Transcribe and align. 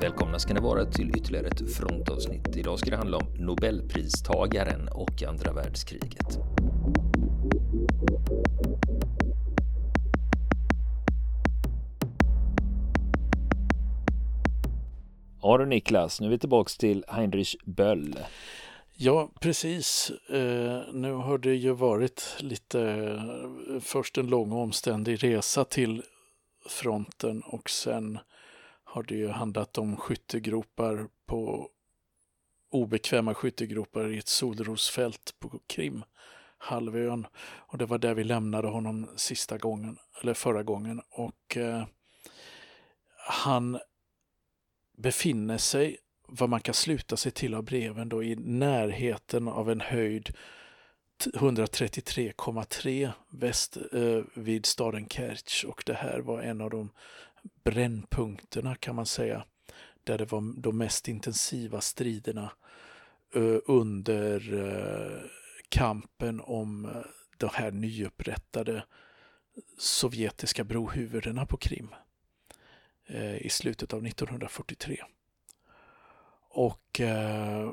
Välkomna 0.00 0.38
ska 0.38 0.54
ni 0.54 0.60
vara 0.60 0.84
till 0.84 1.10
ytterligare 1.16 1.46
ett 1.46 1.74
frontavsnitt. 1.76 2.56
Idag 2.56 2.78
ska 2.78 2.90
det 2.90 2.96
handla 2.96 3.16
om 3.16 3.26
Nobelpristagaren 3.38 4.88
och 4.88 5.22
andra 5.22 5.52
världskriget. 5.52 6.38
Ja 15.42 15.58
du 15.58 15.66
Niklas, 15.66 16.20
nu 16.20 16.26
är 16.26 16.30
vi 16.30 16.38
tillbaks 16.38 16.76
till 16.76 17.04
Heinrich 17.08 17.56
Böll. 17.64 18.18
Ja, 18.96 19.30
precis. 19.40 20.10
Eh, 20.28 20.82
nu 20.92 21.12
har 21.12 21.38
det 21.38 21.54
ju 21.54 21.72
varit 21.72 22.36
lite, 22.40 22.80
eh, 22.80 23.80
först 23.80 24.18
en 24.18 24.26
lång 24.26 24.52
och 24.52 24.62
omständig 24.62 25.24
resa 25.24 25.64
till 25.64 26.02
fronten 26.68 27.42
och 27.42 27.70
sen 27.70 28.18
har 28.96 29.02
det 29.02 29.14
ju 29.14 29.28
handlat 29.28 29.78
om 29.78 29.96
skyttegropar 29.96 31.08
på 31.26 31.68
obekväma 32.70 33.34
skyttegropar 33.34 34.12
i 34.12 34.18
ett 34.18 34.28
solrosfält 34.28 35.34
på 35.38 35.60
Krim 35.66 36.04
halvön. 36.58 37.26
Och 37.42 37.78
det 37.78 37.86
var 37.86 37.98
där 37.98 38.14
vi 38.14 38.24
lämnade 38.24 38.68
honom 38.68 39.08
sista 39.16 39.58
gången, 39.58 39.98
eller 40.22 40.34
förra 40.34 40.62
gången. 40.62 41.02
Och 41.10 41.56
eh, 41.56 41.84
han 43.16 43.78
befinner 44.98 45.58
sig, 45.58 45.96
vad 46.28 46.48
man 46.48 46.60
kan 46.60 46.74
sluta 46.74 47.16
sig 47.16 47.32
till 47.32 47.54
av 47.54 47.62
breven, 47.62 48.08
då, 48.08 48.22
i 48.22 48.36
närheten 48.36 49.48
av 49.48 49.70
en 49.70 49.80
höjd 49.80 50.34
133,3 51.18 53.12
väst 53.28 53.76
eh, 53.92 54.20
vid 54.34 54.66
staden 54.66 55.08
Kerch 55.08 55.64
och 55.64 55.82
det 55.86 55.94
här 55.94 56.18
var 56.18 56.42
en 56.42 56.60
av 56.60 56.70
de 56.70 56.90
brännpunkterna 57.64 58.74
kan 58.74 58.94
man 58.94 59.06
säga, 59.06 59.44
där 60.04 60.18
det 60.18 60.32
var 60.32 60.60
de 60.60 60.78
mest 60.78 61.08
intensiva 61.08 61.80
striderna 61.80 62.52
eh, 63.34 63.58
under 63.64 64.54
eh, 64.54 65.20
kampen 65.68 66.40
om 66.40 66.84
eh, 66.84 67.02
de 67.36 67.50
här 67.52 67.70
nyupprättade 67.70 68.84
sovjetiska 69.78 70.64
brohuvudena 70.64 71.46
på 71.46 71.56
Krim 71.56 71.94
eh, 73.06 73.36
i 73.36 73.48
slutet 73.48 73.92
av 73.92 74.06
1943. 74.06 75.04
Och 76.48 77.00
eh, 77.00 77.72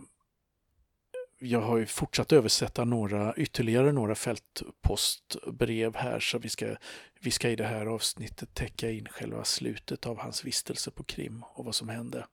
jag 1.46 1.62
har 1.62 1.78
ju 1.78 1.86
fortsatt 1.86 2.32
översätta 2.32 2.86
några, 2.86 3.36
ytterligare 3.36 3.92
några 3.92 4.16
fältpostbrev 4.16 5.96
här 5.96 6.20
så 6.20 6.38
vi 6.38 6.50
ska, 6.50 6.76
vi 7.22 7.32
ska 7.32 7.50
i 7.50 7.56
det 7.56 7.64
här 7.64 7.86
avsnittet 7.86 8.54
täcka 8.54 8.92
in 8.92 9.08
själva 9.08 9.44
slutet 9.44 10.06
av 10.06 10.20
hans 10.20 10.46
vistelse 10.46 10.92
på 10.92 11.04
Krim 11.04 11.44
och 11.54 11.66
vad 11.66 11.76
som 11.76 11.90
hände. 11.90 12.26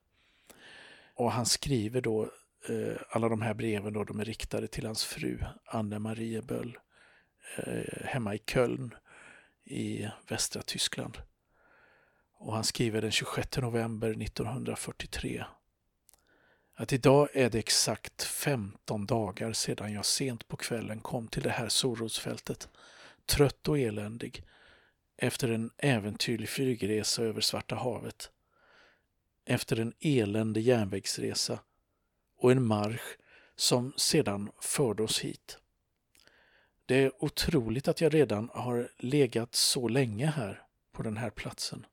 Och 1.15 1.31
han 1.31 1.45
skriver 1.45 2.01
då, 2.01 2.23
eh, 2.69 3.01
alla 3.09 3.29
de 3.29 3.41
här 3.41 3.53
breven 3.53 3.93
då, 3.93 4.03
de 4.03 4.19
är 4.19 4.25
riktade 4.25 4.67
till 4.67 4.85
hans 4.85 5.03
fru 5.03 5.39
Anne 5.65 5.99
Marie 5.99 6.41
Böll 6.41 6.77
eh, 7.57 8.05
hemma 8.05 8.35
i 8.35 8.39
Köln 8.39 8.95
i 9.65 10.07
västra 10.27 10.61
Tyskland. 10.61 11.17
Och 12.37 12.53
han 12.53 12.63
skriver 12.63 13.01
den 13.01 13.11
26 13.11 13.57
november 13.57 14.09
1943 14.09 15.43
att 16.81 16.93
idag 16.93 17.29
är 17.33 17.49
det 17.49 17.59
exakt 17.59 18.23
15 18.23 19.05
dagar 19.05 19.53
sedan 19.53 19.93
jag 19.93 20.05
sent 20.05 20.47
på 20.47 20.57
kvällen 20.57 20.99
kom 20.99 21.27
till 21.27 21.43
det 21.43 21.49
här 21.49 21.69
solrosfältet, 21.69 22.69
trött 23.25 23.67
och 23.67 23.79
eländig, 23.79 24.43
efter 25.17 25.49
en 25.49 25.71
äventyrlig 25.77 26.49
flygresa 26.49 27.23
över 27.23 27.41
Svarta 27.41 27.75
havet, 27.75 28.31
efter 29.45 29.79
en 29.79 29.93
eländig 29.99 30.61
järnvägsresa 30.61 31.59
och 32.37 32.51
en 32.51 32.63
marsch 32.63 33.17
som 33.55 33.93
sedan 33.97 34.51
förde 34.61 35.03
oss 35.03 35.19
hit. 35.19 35.57
Det 36.85 36.95
är 36.95 37.23
otroligt 37.23 37.87
att 37.87 38.01
jag 38.01 38.13
redan 38.13 38.49
har 38.53 38.91
legat 38.97 39.55
så 39.55 39.87
länge 39.87 40.25
här 40.25 40.61
på 40.91 41.03
den 41.03 41.17
här 41.17 41.29
platsen. 41.29 41.85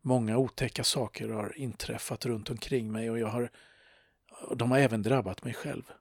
Många 0.00 0.36
otäcka 0.38 0.84
saker 0.84 1.28
har 1.28 1.58
inträffat 1.58 2.26
runt 2.26 2.50
omkring 2.50 2.92
mig 2.92 3.10
och 3.10 3.18
jag 3.18 3.28
har 3.28 3.50
de 4.56 4.70
har 4.70 4.78
även 4.78 5.02
drabbat 5.02 5.44
mig 5.44 5.54
själv. 5.54 5.92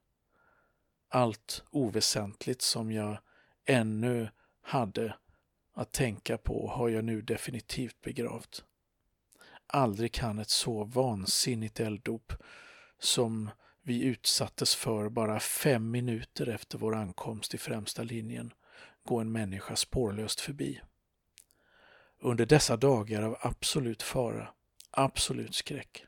Allt 1.10 1.64
oväsentligt 1.70 2.62
som 2.62 2.92
jag 2.92 3.18
ännu 3.66 4.30
hade 4.62 5.16
att 5.74 5.92
tänka 5.92 6.38
på 6.38 6.68
har 6.68 6.90
jag 6.90 7.04
nu 7.04 7.22
definitivt 7.22 8.02
begravt. 8.02 8.64
Aldrig 9.68 10.14
kan 10.14 10.40
ett 10.40 10.50
så 10.50 10.84
vansinnigt 10.84 11.80
elddop 11.80 12.34
som 13.00 13.50
vi 13.82 14.04
utsattes 14.04 14.76
för 14.76 15.10
bara 15.10 15.40
fem 15.40 15.92
minuter 15.92 16.48
efter 16.48 16.78
vår 16.78 16.96
ankomst 16.96 17.54
i 17.54 17.58
främsta 17.58 18.04
linjen 18.04 18.54
gå 19.04 19.20
en 19.20 19.32
människa 19.32 19.76
spårlöst 19.76 20.42
förbi. 20.42 20.82
Under 22.20 22.46
dessa 22.46 22.78
dagar 22.78 23.22
av 23.22 23.38
absolut 23.42 24.04
fara, 24.04 24.48
absolut 24.92 25.56
skräck, 25.56 26.06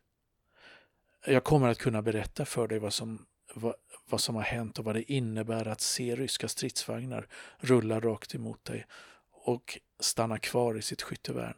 jag 1.25 1.43
kommer 1.43 1.67
att 1.67 1.77
kunna 1.77 2.01
berätta 2.01 2.45
för 2.45 2.67
dig 2.67 2.79
vad 2.79 2.93
som, 2.93 3.25
vad, 3.53 3.75
vad 4.09 4.21
som 4.21 4.35
har 4.35 4.41
hänt 4.41 4.79
och 4.79 4.85
vad 4.85 4.95
det 4.95 5.11
innebär 5.11 5.67
att 5.67 5.81
se 5.81 6.15
ryska 6.15 6.47
stridsvagnar 6.47 7.27
rulla 7.59 7.99
rakt 7.99 8.35
emot 8.35 8.65
dig 8.65 8.85
och 9.31 9.79
stanna 9.99 10.37
kvar 10.37 10.77
i 10.77 10.81
sitt 10.81 11.01
skyttevärn. 11.01 11.57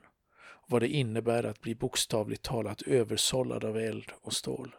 Vad 0.67 0.81
det 0.81 0.87
innebär 0.87 1.43
att 1.43 1.61
bli 1.61 1.75
bokstavligt 1.75 2.43
talat 2.43 2.81
översållad 2.81 3.65
av 3.65 3.77
eld 3.77 4.11
och 4.21 4.33
stål. 4.33 4.75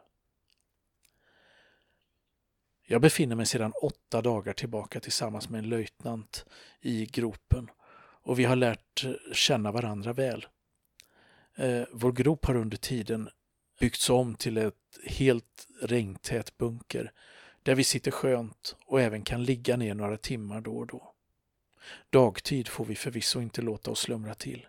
Jag 2.86 3.00
befinner 3.00 3.36
mig 3.36 3.46
sedan 3.46 3.72
åtta 3.82 4.22
dagar 4.22 4.52
tillbaka 4.52 5.00
tillsammans 5.00 5.48
med 5.48 5.58
en 5.58 5.68
löjtnant 5.68 6.46
i 6.80 7.06
gropen 7.06 7.70
och 8.22 8.38
vi 8.38 8.44
har 8.44 8.56
lärt 8.56 9.04
känna 9.32 9.72
varandra 9.72 10.12
väl. 10.12 10.46
Eh, 11.56 11.82
vår 11.92 12.12
grop 12.12 12.44
har 12.44 12.54
under 12.54 12.76
tiden 12.76 13.28
byggts 13.84 14.10
om 14.10 14.34
till 14.34 14.56
ett 14.56 14.98
helt 15.06 15.66
regntät 15.82 16.58
bunker 16.58 17.12
där 17.62 17.74
vi 17.74 17.84
sitter 17.84 18.10
skönt 18.10 18.76
och 18.86 19.00
även 19.00 19.22
kan 19.22 19.44
ligga 19.44 19.76
ner 19.76 19.94
några 19.94 20.16
timmar 20.16 20.60
då 20.60 20.76
och 20.76 20.86
då. 20.86 21.14
Dagtid 22.10 22.68
får 22.68 22.84
vi 22.84 22.94
förvisso 22.94 23.40
inte 23.40 23.62
låta 23.62 23.90
oss 23.90 24.00
slumra 24.00 24.34
till. 24.34 24.66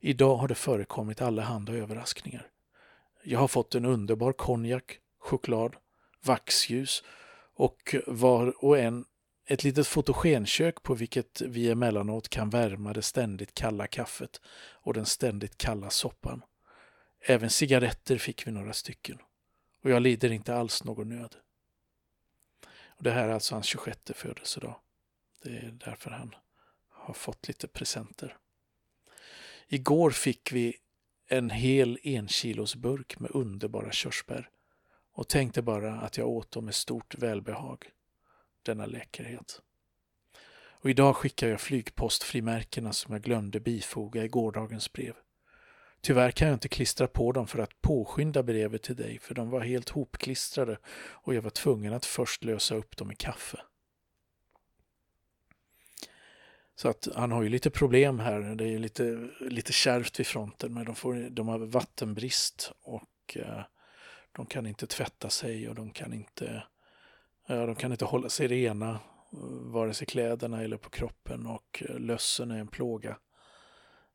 Idag 0.00 0.36
har 0.36 0.48
det 0.48 0.54
förekommit 0.54 1.22
allehanda 1.22 1.72
överraskningar. 1.72 2.46
Jag 3.22 3.38
har 3.38 3.48
fått 3.48 3.74
en 3.74 3.84
underbar 3.84 4.32
konjak, 4.32 4.98
choklad, 5.18 5.76
vaxljus 6.24 7.02
och 7.54 7.94
var 8.06 8.64
och 8.64 8.78
en 8.78 9.04
ett 9.46 9.64
litet 9.64 9.86
fotogenkök 9.86 10.82
på 10.82 10.94
vilket 10.94 11.40
vi 11.40 11.70
emellanåt 11.70 12.28
kan 12.28 12.50
värma 12.50 12.92
det 12.92 13.02
ständigt 13.02 13.54
kalla 13.54 13.86
kaffet 13.86 14.40
och 14.72 14.94
den 14.94 15.06
ständigt 15.06 15.58
kalla 15.58 15.90
soppan. 15.90 16.42
Även 17.26 17.50
cigaretter 17.50 18.18
fick 18.18 18.46
vi 18.46 18.50
några 18.50 18.72
stycken. 18.72 19.18
Och 19.82 19.90
jag 19.90 20.02
lider 20.02 20.32
inte 20.32 20.54
alls 20.54 20.84
någon 20.84 21.08
nöd. 21.08 21.36
Och 22.86 23.02
det 23.02 23.10
här 23.10 23.28
är 23.28 23.32
alltså 23.32 23.54
hans 23.54 23.66
26 23.66 23.98
födelsedag. 24.14 24.76
Det 25.42 25.48
är 25.48 25.74
därför 25.84 26.10
han 26.10 26.34
har 26.88 27.14
fått 27.14 27.48
lite 27.48 27.68
presenter. 27.68 28.36
Igår 29.68 30.10
fick 30.10 30.52
vi 30.52 30.76
en 31.26 31.50
hel 31.50 31.98
enkilosburk 32.04 33.18
med 33.18 33.30
underbara 33.34 33.92
körsbär 33.92 34.50
och 35.12 35.28
tänkte 35.28 35.62
bara 35.62 36.00
att 36.00 36.16
jag 36.16 36.28
åt 36.28 36.50
dem 36.50 36.64
med 36.64 36.74
stort 36.74 37.14
välbehag. 37.14 37.90
Denna 38.62 38.86
läckerhet. 38.86 39.60
Och 40.54 40.90
idag 40.90 41.16
skickar 41.16 41.48
jag 41.48 41.60
flygpostfrimärkena 41.60 42.92
som 42.92 43.12
jag 43.12 43.22
glömde 43.22 43.60
bifoga 43.60 44.24
i 44.24 44.28
gårdagens 44.28 44.92
brev. 44.92 45.14
Tyvärr 46.04 46.30
kan 46.30 46.48
jag 46.48 46.54
inte 46.54 46.68
klistra 46.68 47.06
på 47.06 47.32
dem 47.32 47.46
för 47.46 47.58
att 47.58 47.82
påskynda 47.82 48.42
brevet 48.42 48.82
till 48.82 48.96
dig 48.96 49.18
för 49.18 49.34
de 49.34 49.50
var 49.50 49.60
helt 49.60 49.88
hopklistrade 49.88 50.78
och 50.96 51.34
jag 51.34 51.42
var 51.42 51.50
tvungen 51.50 51.92
att 51.92 52.06
först 52.06 52.44
lösa 52.44 52.74
upp 52.74 52.96
dem 52.96 53.12
i 53.12 53.14
kaffe. 53.14 53.60
Så 56.76 56.88
att 56.88 57.08
han 57.14 57.32
har 57.32 57.42
ju 57.42 57.48
lite 57.48 57.70
problem 57.70 58.18
här. 58.18 58.40
Det 58.40 58.68
är 58.68 58.78
lite, 58.78 59.28
lite 59.40 59.72
kärvt 59.72 60.20
vid 60.20 60.26
fronten 60.26 60.74
men 60.74 60.84
de, 60.84 60.94
får, 60.94 61.30
de 61.30 61.48
har 61.48 61.58
vattenbrist 61.58 62.72
och 62.82 63.36
eh, 63.36 63.62
de 64.32 64.46
kan 64.46 64.66
inte 64.66 64.86
tvätta 64.86 65.30
sig 65.30 65.68
och 65.68 65.74
de 65.74 65.90
kan 65.90 66.12
inte, 66.12 66.62
de 67.46 67.74
kan 67.74 67.92
inte 67.92 68.04
hålla 68.04 68.28
sig 68.28 68.48
rena 68.48 68.90
eh, 68.90 68.98
vare 69.72 69.94
sig 69.94 70.06
kläderna 70.06 70.62
eller 70.62 70.76
på 70.76 70.90
kroppen 70.90 71.46
och 71.46 71.82
eh, 71.88 71.98
lössen 71.98 72.50
är 72.50 72.58
en 72.58 72.68
plåga 72.68 73.16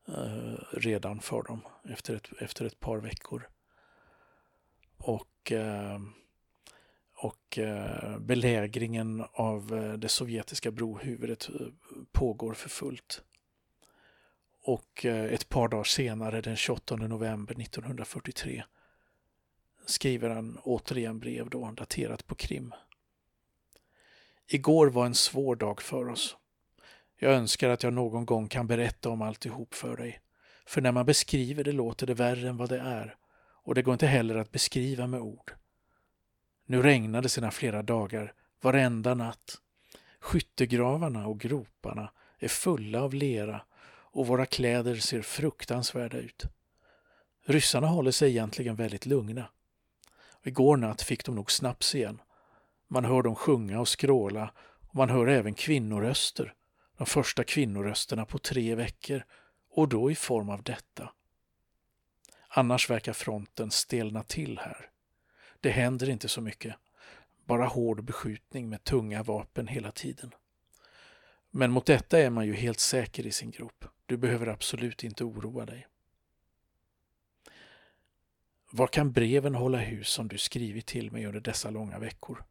eh, 0.10 0.64
redan 0.72 1.20
för 1.20 1.44
dem 1.44 1.62
efter 1.84 2.16
ett, 2.16 2.30
efter 2.40 2.66
ett 2.66 2.80
par 2.80 2.98
veckor. 2.98 3.50
Och, 4.98 5.52
eh, 5.52 6.00
och 7.14 7.58
eh, 7.58 8.20
belägringen 8.20 9.26
av 9.32 9.76
eh, 9.76 9.94
det 9.94 10.10
sovjetiska 10.10 10.72
brohuvudet 10.72 11.50
eh, 11.50 11.68
pågår 12.12 12.54
för 12.54 12.70
fullt. 12.70 13.24
Och 14.62 15.06
eh, 15.06 15.34
ett 15.34 15.50
par 15.50 15.68
dagar 15.68 15.84
senare, 15.84 16.42
den 16.42 16.56
28 16.56 16.96
november 16.96 17.62
1943, 17.62 18.64
skriver 19.86 20.30
han 20.30 20.58
återigen 20.64 21.20
brev 21.20 21.50
då, 21.50 21.72
daterat 21.72 22.28
på 22.28 22.36
Krim. 22.36 22.74
Igår 24.48 24.88
var 24.88 25.06
en 25.06 25.16
svår 25.16 25.56
dag 25.56 25.82
för 25.82 26.10
oss. 26.10 26.38
Jag 27.22 27.34
önskar 27.34 27.70
att 27.70 27.84
jag 27.84 27.94
någon 27.94 28.26
gång 28.26 28.48
kan 28.48 28.68
berätta 28.68 29.10
om 29.10 29.22
alltihop 29.22 29.74
för 29.74 29.98
dig. 29.98 30.20
För 30.66 30.82
när 30.82 30.92
man 30.92 31.06
beskriver 31.06 31.64
det 31.64 31.72
låter 31.72 32.08
det 32.08 32.14
värre 32.14 32.50
än 32.50 32.58
vad 32.58 32.70
det 32.70 32.80
är 32.80 33.16
och 33.64 33.76
det 33.76 33.82
går 33.82 33.94
inte 33.94 34.08
heller 34.08 34.36
att 34.36 34.52
beskriva 34.52 35.08
med 35.08 35.20
ord. 35.20 35.52
Nu 36.66 36.82
regnade 36.82 37.22
det 37.22 37.30
sedan 37.30 37.52
flera 37.52 37.84
dagar, 37.84 38.34
varenda 38.62 39.14
natt. 39.14 39.62
Skyttegravarna 40.20 41.28
och 41.28 41.40
groparna 41.40 42.12
är 42.40 42.48
fulla 42.48 43.02
av 43.02 43.14
lera 43.14 43.62
och 44.12 44.28
våra 44.28 44.46
kläder 44.46 44.96
ser 44.96 45.22
fruktansvärda 45.22 46.18
ut. 46.18 46.44
Ryssarna 47.46 47.88
håller 47.88 48.12
sig 48.12 48.30
egentligen 48.30 48.76
väldigt 48.76 49.06
lugna. 49.06 49.46
Igår 50.44 50.78
natt 50.78 51.02
fick 51.02 51.26
de 51.26 51.36
nog 51.36 51.52
snaps 51.52 51.96
igen. 51.96 52.22
Man 52.88 53.06
hör 53.06 53.22
dem 53.22 53.36
sjunga 53.36 53.80
och 53.80 53.88
skråla 53.88 54.52
och 54.90 54.96
man 54.96 55.10
hör 55.10 55.28
även 55.28 55.54
kvinnoröster. 55.54 56.54
De 57.00 57.06
första 57.06 57.44
kvinnorösterna 57.44 58.26
på 58.26 58.38
tre 58.38 58.76
veckor 58.76 59.24
och 59.70 59.90
då 59.90 60.12
i 60.12 60.16
form 60.16 60.50
av 60.50 60.64
detta. 60.64 61.14
Annars 62.48 62.90
verkar 62.90 63.14
fronten 63.14 63.72
stelna 63.72 64.24
till 64.24 64.60
här. 64.60 64.90
Det 65.60 65.70
händer 65.70 66.10
inte 66.10 66.28
så 66.28 66.42
mycket. 66.42 66.76
Bara 67.46 67.66
hård 67.66 68.04
beskjutning 68.04 68.70
med 68.70 68.84
tunga 68.84 69.24
vapen 69.24 69.68
hela 69.68 69.92
tiden. 69.92 70.32
Men 71.52 71.72
mot 71.72 71.86
detta 71.86 72.20
är 72.20 72.30
man 72.30 72.46
ju 72.46 72.54
helt 72.54 72.80
säker 72.80 73.28
i 73.28 73.32
sin 73.32 73.52
grop. 73.52 73.86
Du 74.06 74.18
behöver 74.18 74.48
absolut 74.48 75.04
inte 75.04 75.24
oroa 75.24 75.66
dig. 75.66 75.88
Var 78.72 78.88
kan 78.88 79.12
breven 79.12 79.56
hålla 79.56 79.78
hus 79.78 80.10
som 80.10 80.28
du 80.28 80.38
skrivit 80.38 80.86
till 80.86 81.12
mig 81.12 81.26
under 81.26 81.40
dessa 81.40 81.70
långa 81.70 82.00
veckor? 82.00 82.44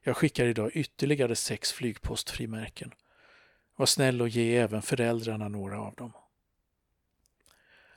Jag 0.00 0.16
skickar 0.16 0.46
idag 0.46 0.70
ytterligare 0.74 1.36
sex 1.36 1.72
flygpostfrimärken. 1.72 2.92
Var 3.76 3.86
snäll 3.86 4.22
och 4.22 4.28
ge 4.28 4.56
även 4.56 4.82
föräldrarna 4.82 5.48
några 5.48 5.80
av 5.80 5.94
dem. 5.94 6.12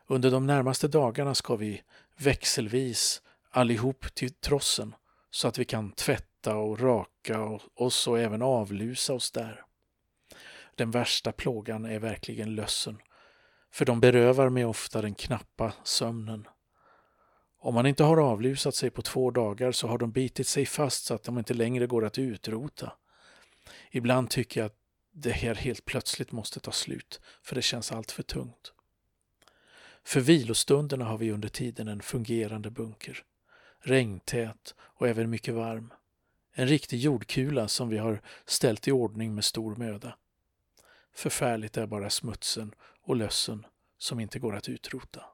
Under 0.07 0.31
de 0.31 0.47
närmaste 0.47 0.87
dagarna 0.87 1.35
ska 1.35 1.55
vi 1.55 1.81
växelvis 2.17 3.21
allihop 3.49 4.15
till 4.15 4.33
trossen 4.33 4.95
så 5.31 5.47
att 5.47 5.57
vi 5.57 5.65
kan 5.65 5.91
tvätta 5.91 6.55
och 6.55 6.79
raka 6.79 7.59
oss 7.75 8.07
och 8.07 8.19
även 8.19 8.41
avlusa 8.41 9.13
oss 9.13 9.31
där. 9.31 9.65
Den 10.75 10.91
värsta 10.91 11.31
plågan 11.31 11.85
är 11.85 11.99
verkligen 11.99 12.55
lössen, 12.55 12.97
för 13.71 13.85
de 13.85 13.99
berövar 13.99 14.49
mig 14.49 14.65
ofta 14.65 15.01
den 15.01 15.15
knappa 15.15 15.73
sömnen. 15.83 16.47
Om 17.59 17.73
man 17.73 17.85
inte 17.85 18.03
har 18.03 18.17
avlusat 18.17 18.75
sig 18.75 18.89
på 18.89 19.01
två 19.01 19.31
dagar 19.31 19.71
så 19.71 19.87
har 19.87 19.97
de 19.97 20.11
bitit 20.11 20.47
sig 20.47 20.65
fast 20.65 21.05
så 21.05 21.13
att 21.13 21.23
de 21.23 21.37
inte 21.37 21.53
längre 21.53 21.87
går 21.87 22.05
att 22.05 22.17
utrota. 22.17 22.91
Ibland 23.91 24.29
tycker 24.29 24.59
jag 24.59 24.65
att 24.65 24.84
det 25.17 25.31
här 25.31 25.55
helt 25.55 25.85
plötsligt 25.85 26.31
måste 26.31 26.59
ta 26.59 26.71
slut, 26.71 27.19
för 27.41 27.55
det 27.55 27.61
känns 27.61 27.91
allt 27.91 28.11
för 28.11 28.23
tungt. 28.23 28.73
För 30.03 30.19
vilostunderna 30.19 31.05
har 31.05 31.17
vi 31.17 31.31
under 31.31 31.49
tiden 31.49 31.87
en 31.87 32.01
fungerande 32.01 32.71
bunker. 32.71 33.23
Regntät 33.79 34.75
och 34.79 35.07
även 35.07 35.29
mycket 35.29 35.53
varm. 35.53 35.93
En 36.53 36.67
riktig 36.67 36.99
jordkula 36.99 37.67
som 37.67 37.89
vi 37.89 37.97
har 37.97 38.21
ställt 38.45 38.87
i 38.87 38.91
ordning 38.91 39.35
med 39.35 39.45
stor 39.45 39.75
möda. 39.75 40.17
Förfärligt 41.13 41.77
är 41.77 41.87
bara 41.87 42.09
smutsen 42.09 42.75
och 43.01 43.15
lössen 43.15 43.65
som 43.97 44.19
inte 44.19 44.39
går 44.39 44.55
att 44.55 44.69
utrota. 44.69 45.25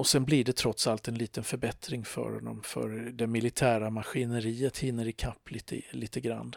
Och 0.00 0.06
sen 0.06 0.24
blir 0.24 0.44
det 0.44 0.52
trots 0.56 0.86
allt 0.86 1.08
en 1.08 1.14
liten 1.14 1.44
förbättring 1.44 2.04
för 2.04 2.30
honom 2.30 2.62
för 2.62 2.88
det 2.90 3.26
militära 3.26 3.90
maskineriet 3.90 4.78
hinner 4.78 5.08
ikapp 5.08 5.50
lite, 5.50 5.82
lite 5.90 6.20
grann 6.20 6.54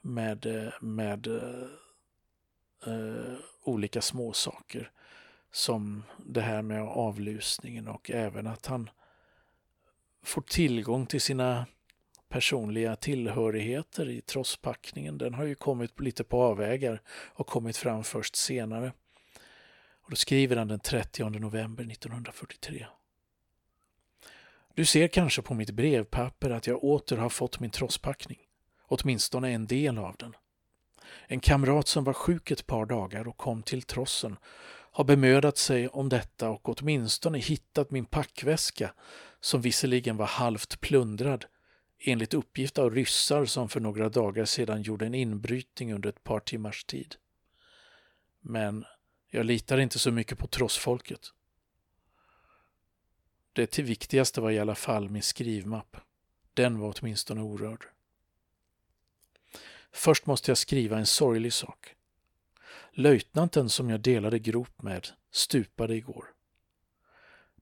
med, 0.00 0.70
med 0.80 1.26
eh, 2.86 3.34
olika 3.64 4.02
småsaker 4.02 4.90
som 5.52 6.02
det 6.26 6.40
här 6.40 6.62
med 6.62 6.82
avlusningen 6.82 7.88
och 7.88 8.10
även 8.10 8.46
att 8.46 8.66
han 8.66 8.90
får 10.24 10.42
tillgång 10.42 11.06
till 11.06 11.20
sina 11.20 11.66
personliga 12.28 12.96
tillhörigheter 12.96 14.08
i 14.08 14.20
trosspackningen. 14.20 15.18
Den 15.18 15.34
har 15.34 15.44
ju 15.44 15.54
kommit 15.54 16.00
lite 16.00 16.24
på 16.24 16.42
avvägar 16.42 17.02
och 17.34 17.46
kommit 17.46 17.76
fram 17.76 18.04
först 18.04 18.36
senare. 18.36 18.92
Och 20.02 20.10
då 20.10 20.16
skriver 20.16 20.56
han 20.56 20.68
den 20.68 20.80
30 20.80 21.28
november 21.28 21.84
1943. 21.84 22.86
Du 24.74 24.84
ser 24.84 25.08
kanske 25.08 25.42
på 25.42 25.54
mitt 25.54 25.70
brevpapper 25.70 26.50
att 26.50 26.66
jag 26.66 26.84
åter 26.84 27.16
har 27.16 27.28
fått 27.28 27.60
min 27.60 27.70
trosspackning. 27.70 28.38
Åtminstone 28.88 29.50
en 29.50 29.66
del 29.66 29.98
av 29.98 30.16
den. 30.18 30.34
En 31.26 31.40
kamrat 31.40 31.88
som 31.88 32.04
var 32.04 32.12
sjuk 32.12 32.50
ett 32.50 32.66
par 32.66 32.86
dagar 32.86 33.28
och 33.28 33.36
kom 33.36 33.62
till 33.62 33.82
trossen 33.82 34.36
har 34.92 35.04
bemödat 35.04 35.58
sig 35.58 35.88
om 35.88 36.08
detta 36.08 36.50
och 36.50 36.68
åtminstone 36.68 37.38
hittat 37.38 37.90
min 37.90 38.04
packväska 38.04 38.94
som 39.40 39.60
visserligen 39.60 40.16
var 40.16 40.26
halvt 40.26 40.80
plundrad 40.80 41.44
enligt 41.98 42.34
uppgift 42.34 42.78
av 42.78 42.94
ryssar 42.94 43.44
som 43.44 43.68
för 43.68 43.80
några 43.80 44.08
dagar 44.08 44.44
sedan 44.44 44.82
gjorde 44.82 45.06
en 45.06 45.14
inbrytning 45.14 45.94
under 45.94 46.08
ett 46.08 46.24
par 46.24 46.40
timmars 46.40 46.84
tid. 46.84 47.14
Men 48.40 48.84
jag 49.34 49.46
litar 49.46 49.78
inte 49.78 49.98
så 49.98 50.10
mycket 50.10 50.38
på 50.38 50.46
trossfolket. 50.46 51.32
Det 53.52 53.66
till 53.66 53.84
viktigaste 53.84 54.40
var 54.40 54.50
i 54.50 54.58
alla 54.58 54.74
fall 54.74 55.10
min 55.10 55.22
skrivmapp. 55.22 55.96
Den 56.54 56.78
var 56.78 56.94
åtminstone 56.98 57.42
orörd. 57.42 57.84
Först 59.92 60.26
måste 60.26 60.50
jag 60.50 60.58
skriva 60.58 60.98
en 60.98 61.06
sorglig 61.06 61.52
sak. 61.52 61.94
Löjtnanten 62.90 63.68
som 63.68 63.90
jag 63.90 64.00
delade 64.00 64.38
grop 64.38 64.82
med 64.82 65.08
stupade 65.30 65.94
igår. 65.94 66.24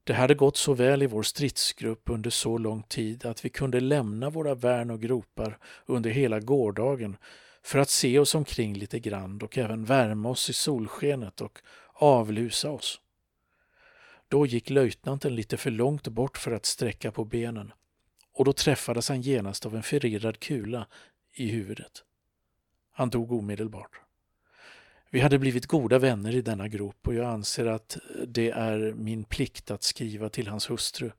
Det 0.03 0.13
hade 0.13 0.35
gått 0.35 0.57
så 0.57 0.73
väl 0.73 1.03
i 1.03 1.07
vår 1.07 1.23
stridsgrupp 1.23 2.09
under 2.09 2.29
så 2.29 2.57
lång 2.57 2.83
tid 2.83 3.25
att 3.25 3.45
vi 3.45 3.49
kunde 3.49 3.79
lämna 3.79 4.29
våra 4.29 4.55
värn 4.55 4.91
och 4.91 5.01
gropar 5.01 5.57
under 5.85 6.09
hela 6.09 6.39
gårdagen 6.39 7.17
för 7.63 7.79
att 7.79 7.89
se 7.89 8.19
oss 8.19 8.35
omkring 8.35 8.73
lite 8.73 8.99
grann 8.99 9.41
och 9.41 9.57
även 9.57 9.85
värma 9.85 10.29
oss 10.29 10.49
i 10.49 10.53
solskenet 10.53 11.41
och 11.41 11.59
avlusa 11.93 12.71
oss. 12.71 13.01
Då 14.27 14.45
gick 14.45 14.69
löjtnanten 14.69 15.35
lite 15.35 15.57
för 15.57 15.71
långt 15.71 16.07
bort 16.07 16.37
för 16.37 16.51
att 16.51 16.65
sträcka 16.65 17.11
på 17.11 17.25
benen 17.25 17.73
och 18.33 18.45
då 18.45 18.53
träffades 18.53 19.09
han 19.09 19.21
genast 19.21 19.65
av 19.65 19.75
en 19.75 19.83
förirrad 19.83 20.39
kula 20.39 20.87
i 21.33 21.47
huvudet. 21.47 22.03
Han 22.91 23.09
dog 23.09 23.31
omedelbart. 23.31 24.01
Vi 25.09 25.19
hade 25.19 25.39
blivit 25.39 25.65
goda 25.65 25.99
vänner 25.99 26.35
i 26.35 26.41
denna 26.41 26.67
grop 26.67 27.07
och 27.07 27.13
jag 27.13 27.25
anser 27.25 27.65
att 27.65 27.97
det 28.27 28.49
är 28.49 28.93
min 28.93 29.23
plikt 29.23 29.71
att 29.71 29.83
skriva 29.83 30.29
till 30.29 30.47
hans 30.47 30.69
hustru 30.69 31.11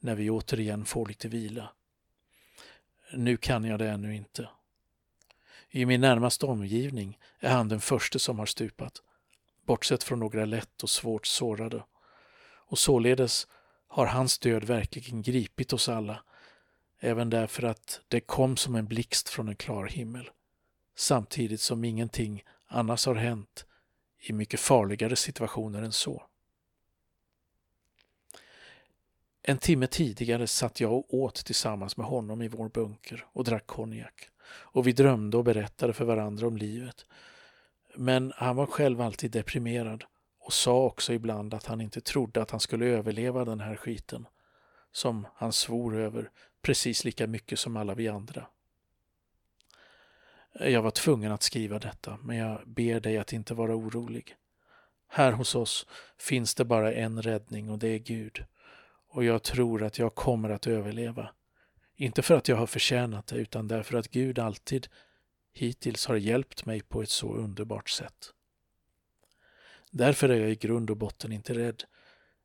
när 0.00 0.14
vi 0.14 0.30
återigen 0.30 0.84
får 0.84 1.06
lite 1.06 1.28
vila. 1.28 1.68
Nu 3.12 3.36
kan 3.36 3.64
jag 3.64 3.78
det 3.78 3.90
ännu 3.90 4.16
inte. 4.16 4.48
I 5.76 5.86
min 5.86 6.00
närmaste 6.00 6.46
omgivning 6.46 7.18
är 7.40 7.50
han 7.50 7.68
den 7.68 7.80
första 7.80 8.18
som 8.18 8.38
har 8.38 8.46
stupat, 8.46 9.02
bortsett 9.66 10.02
från 10.02 10.18
några 10.18 10.44
lätt 10.44 10.82
och 10.82 10.90
svårt 10.90 11.26
sårade. 11.26 11.84
Och 12.68 12.78
således 12.78 13.46
har 13.88 14.06
hans 14.06 14.38
död 14.38 14.64
verkligen 14.64 15.22
gripit 15.22 15.72
oss 15.72 15.88
alla, 15.88 16.22
även 17.00 17.30
därför 17.30 17.62
att 17.62 18.00
det 18.08 18.20
kom 18.20 18.56
som 18.56 18.74
en 18.74 18.86
blixt 18.86 19.28
från 19.28 19.48
en 19.48 19.56
klar 19.56 19.86
himmel 19.86 20.30
samtidigt 20.94 21.60
som 21.60 21.84
ingenting 21.84 22.44
annars 22.66 23.06
har 23.06 23.14
hänt 23.14 23.66
i 24.18 24.32
mycket 24.32 24.60
farligare 24.60 25.16
situationer 25.16 25.82
än 25.82 25.92
så. 25.92 26.22
En 29.42 29.58
timme 29.58 29.86
tidigare 29.86 30.46
satt 30.46 30.80
jag 30.80 30.92
och 30.92 31.14
åt 31.14 31.34
tillsammans 31.44 31.96
med 31.96 32.06
honom 32.06 32.42
i 32.42 32.48
vår 32.48 32.68
bunker 32.68 33.26
och 33.32 33.44
drack 33.44 33.66
konjak 33.66 34.30
och 34.48 34.86
vi 34.86 34.92
drömde 34.92 35.36
och 35.36 35.44
berättade 35.44 35.92
för 35.92 36.04
varandra 36.04 36.46
om 36.46 36.56
livet. 36.56 37.06
Men 37.94 38.32
han 38.36 38.56
var 38.56 38.66
själv 38.66 39.00
alltid 39.00 39.30
deprimerad 39.30 40.04
och 40.38 40.52
sa 40.52 40.84
också 40.84 41.12
ibland 41.12 41.54
att 41.54 41.66
han 41.66 41.80
inte 41.80 42.00
trodde 42.00 42.42
att 42.42 42.50
han 42.50 42.60
skulle 42.60 42.86
överleva 42.86 43.44
den 43.44 43.60
här 43.60 43.76
skiten 43.76 44.26
som 44.92 45.26
han 45.34 45.52
svor 45.52 45.96
över 45.96 46.30
precis 46.62 47.04
lika 47.04 47.26
mycket 47.26 47.58
som 47.58 47.76
alla 47.76 47.94
vi 47.94 48.08
andra. 48.08 48.46
Jag 50.60 50.82
var 50.82 50.90
tvungen 50.90 51.32
att 51.32 51.42
skriva 51.42 51.78
detta, 51.78 52.18
men 52.22 52.36
jag 52.36 52.60
ber 52.66 53.00
dig 53.00 53.18
att 53.18 53.32
inte 53.32 53.54
vara 53.54 53.76
orolig. 53.76 54.36
Här 55.08 55.32
hos 55.32 55.54
oss 55.54 55.86
finns 56.18 56.54
det 56.54 56.64
bara 56.64 56.92
en 56.92 57.22
räddning 57.22 57.70
och 57.70 57.78
det 57.78 57.88
är 57.88 57.98
Gud. 57.98 58.44
Och 59.08 59.24
jag 59.24 59.42
tror 59.42 59.82
att 59.82 59.98
jag 59.98 60.14
kommer 60.14 60.50
att 60.50 60.66
överleva. 60.66 61.28
Inte 61.96 62.22
för 62.22 62.34
att 62.34 62.48
jag 62.48 62.56
har 62.56 62.66
förtjänat 62.66 63.26
det, 63.26 63.36
utan 63.36 63.68
därför 63.68 63.98
att 63.98 64.10
Gud 64.10 64.38
alltid 64.38 64.88
hittills 65.52 66.06
har 66.06 66.16
hjälpt 66.16 66.66
mig 66.66 66.80
på 66.80 67.02
ett 67.02 67.10
så 67.10 67.34
underbart 67.34 67.90
sätt. 67.90 68.32
Därför 69.90 70.28
är 70.28 70.40
jag 70.40 70.50
i 70.50 70.56
grund 70.56 70.90
och 70.90 70.96
botten 70.96 71.32
inte 71.32 71.54
rädd, 71.54 71.84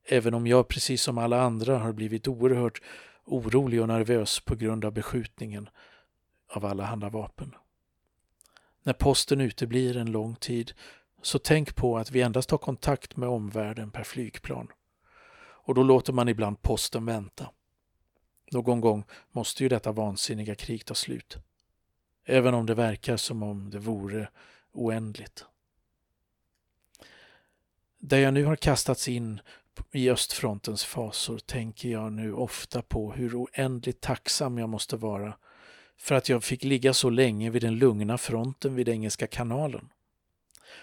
även 0.05 0.33
om 0.33 0.47
jag 0.47 0.67
precis 0.67 1.01
som 1.01 1.17
alla 1.17 1.41
andra 1.41 1.77
har 1.77 1.93
blivit 1.93 2.27
oerhört 2.27 2.81
orolig 3.25 3.81
och 3.81 3.87
nervös 3.87 4.39
på 4.39 4.55
grund 4.55 4.85
av 4.85 4.93
beskjutningen 4.93 5.69
av 6.47 6.65
alla 6.65 6.83
handa 6.83 7.09
vapen. 7.09 7.55
När 8.83 8.93
posten 8.93 9.41
uteblir 9.41 9.97
en 9.97 10.11
lång 10.11 10.35
tid 10.35 10.73
så 11.21 11.39
tänk 11.39 11.75
på 11.75 11.97
att 11.97 12.11
vi 12.11 12.21
endast 12.21 12.51
har 12.51 12.57
kontakt 12.57 13.17
med 13.17 13.29
omvärlden 13.29 13.91
per 13.91 14.03
flygplan. 14.03 14.67
Och 15.63 15.75
då 15.75 15.83
låter 15.83 16.13
man 16.13 16.29
ibland 16.29 16.61
posten 16.61 17.05
vänta. 17.05 17.49
Någon 18.51 18.81
gång 18.81 19.03
måste 19.31 19.63
ju 19.63 19.69
detta 19.69 19.91
vansinniga 19.91 20.55
krig 20.55 20.85
ta 20.85 20.95
slut. 20.95 21.37
Även 22.25 22.53
om 22.53 22.65
det 22.65 22.73
verkar 22.73 23.17
som 23.17 23.43
om 23.43 23.69
det 23.69 23.79
vore 23.79 24.29
oändligt. 24.71 25.45
Där 27.99 28.17
jag 28.17 28.33
nu 28.33 28.45
har 28.45 28.55
kastats 28.55 29.07
in 29.07 29.41
i 29.91 30.09
östfrontens 30.09 30.83
fasor 30.85 31.37
tänker 31.37 31.89
jag 31.89 32.13
nu 32.13 32.33
ofta 32.33 32.81
på 32.81 33.11
hur 33.11 33.43
oändligt 33.43 34.01
tacksam 34.01 34.57
jag 34.57 34.69
måste 34.69 34.97
vara 34.97 35.37
för 35.97 36.15
att 36.15 36.29
jag 36.29 36.43
fick 36.43 36.63
ligga 36.63 36.93
så 36.93 37.09
länge 37.09 37.49
vid 37.49 37.61
den 37.61 37.75
lugna 37.75 38.17
fronten 38.17 38.75
vid 38.75 38.89
Engelska 38.89 39.27
kanalen. 39.27 39.89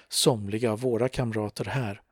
Somliga 0.08 0.72
av 0.72 0.80
våra 0.80 1.08
kamrater 1.08 1.64
här 1.64 2.02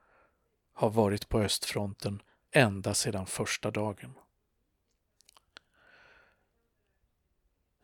har 0.72 0.90
varit 0.90 1.28
på 1.28 1.40
östfronten 1.40 2.22
ända 2.50 2.94
sedan 2.94 3.26
första 3.26 3.70
dagen. 3.70 4.14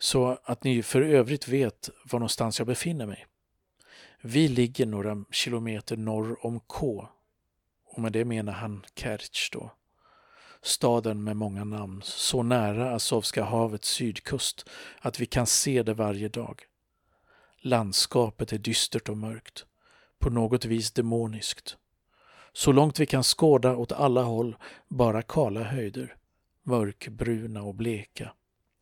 Så 0.02 0.38
att 0.44 0.64
ni 0.64 0.82
för 0.82 1.02
övrigt 1.02 1.48
vet 1.48 1.90
var 2.04 2.18
någonstans 2.18 2.58
jag 2.58 2.66
befinner 2.66 3.06
mig. 3.06 3.26
Vi 4.20 4.48
ligger 4.48 4.86
några 4.86 5.24
kilometer 5.30 5.96
norr 5.96 6.46
om 6.46 6.60
K. 6.60 7.08
Och 7.84 8.02
med 8.02 8.12
det 8.12 8.24
menar 8.24 8.52
han 8.52 8.84
Kerch 8.94 9.50
då. 9.52 9.72
Staden 10.62 11.24
med 11.24 11.36
många 11.36 11.64
namn, 11.64 12.02
så 12.04 12.42
nära 12.42 12.94
Azovska 12.94 13.44
havets 13.44 13.88
sydkust 13.88 14.68
att 15.00 15.20
vi 15.20 15.26
kan 15.26 15.46
se 15.46 15.82
det 15.82 15.94
varje 15.94 16.28
dag. 16.28 16.62
Landskapet 17.58 18.52
är 18.52 18.58
dystert 18.58 19.08
och 19.08 19.16
mörkt, 19.16 19.66
på 20.18 20.30
något 20.30 20.64
vis 20.64 20.92
demoniskt. 20.92 21.76
Så 22.52 22.72
långt 22.72 23.00
vi 23.00 23.06
kan 23.06 23.24
skåda 23.24 23.76
åt 23.76 23.92
alla 23.92 24.22
håll 24.22 24.56
bara 24.88 25.22
kala 25.22 25.62
höjder, 25.62 26.16
mörkbruna 26.62 27.62
och 27.62 27.74
bleka. 27.74 28.32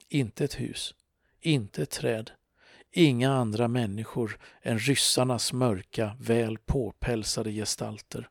Inte 0.08 0.44
ett 0.44 0.60
hus, 0.60 0.94
inte 1.40 1.82
ett 1.82 1.90
träd, 1.90 2.30
inga 2.92 3.32
andra 3.32 3.68
människor 3.68 4.38
än 4.62 4.78
ryssarnas 4.78 5.52
mörka, 5.52 6.16
väl 6.20 6.58
påpälsade 6.58 7.52
gestalter 7.52 8.28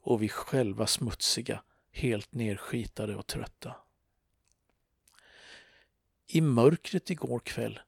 och 0.00 0.22
vi 0.22 0.28
själva 0.28 0.86
smutsiga, 0.86 1.62
helt 1.92 2.34
nerskitade 2.34 3.16
och 3.16 3.26
trötta. 3.26 3.76
I 6.26 6.40
mörkret 6.40 7.10
igår 7.10 7.40
kväll 7.40 7.80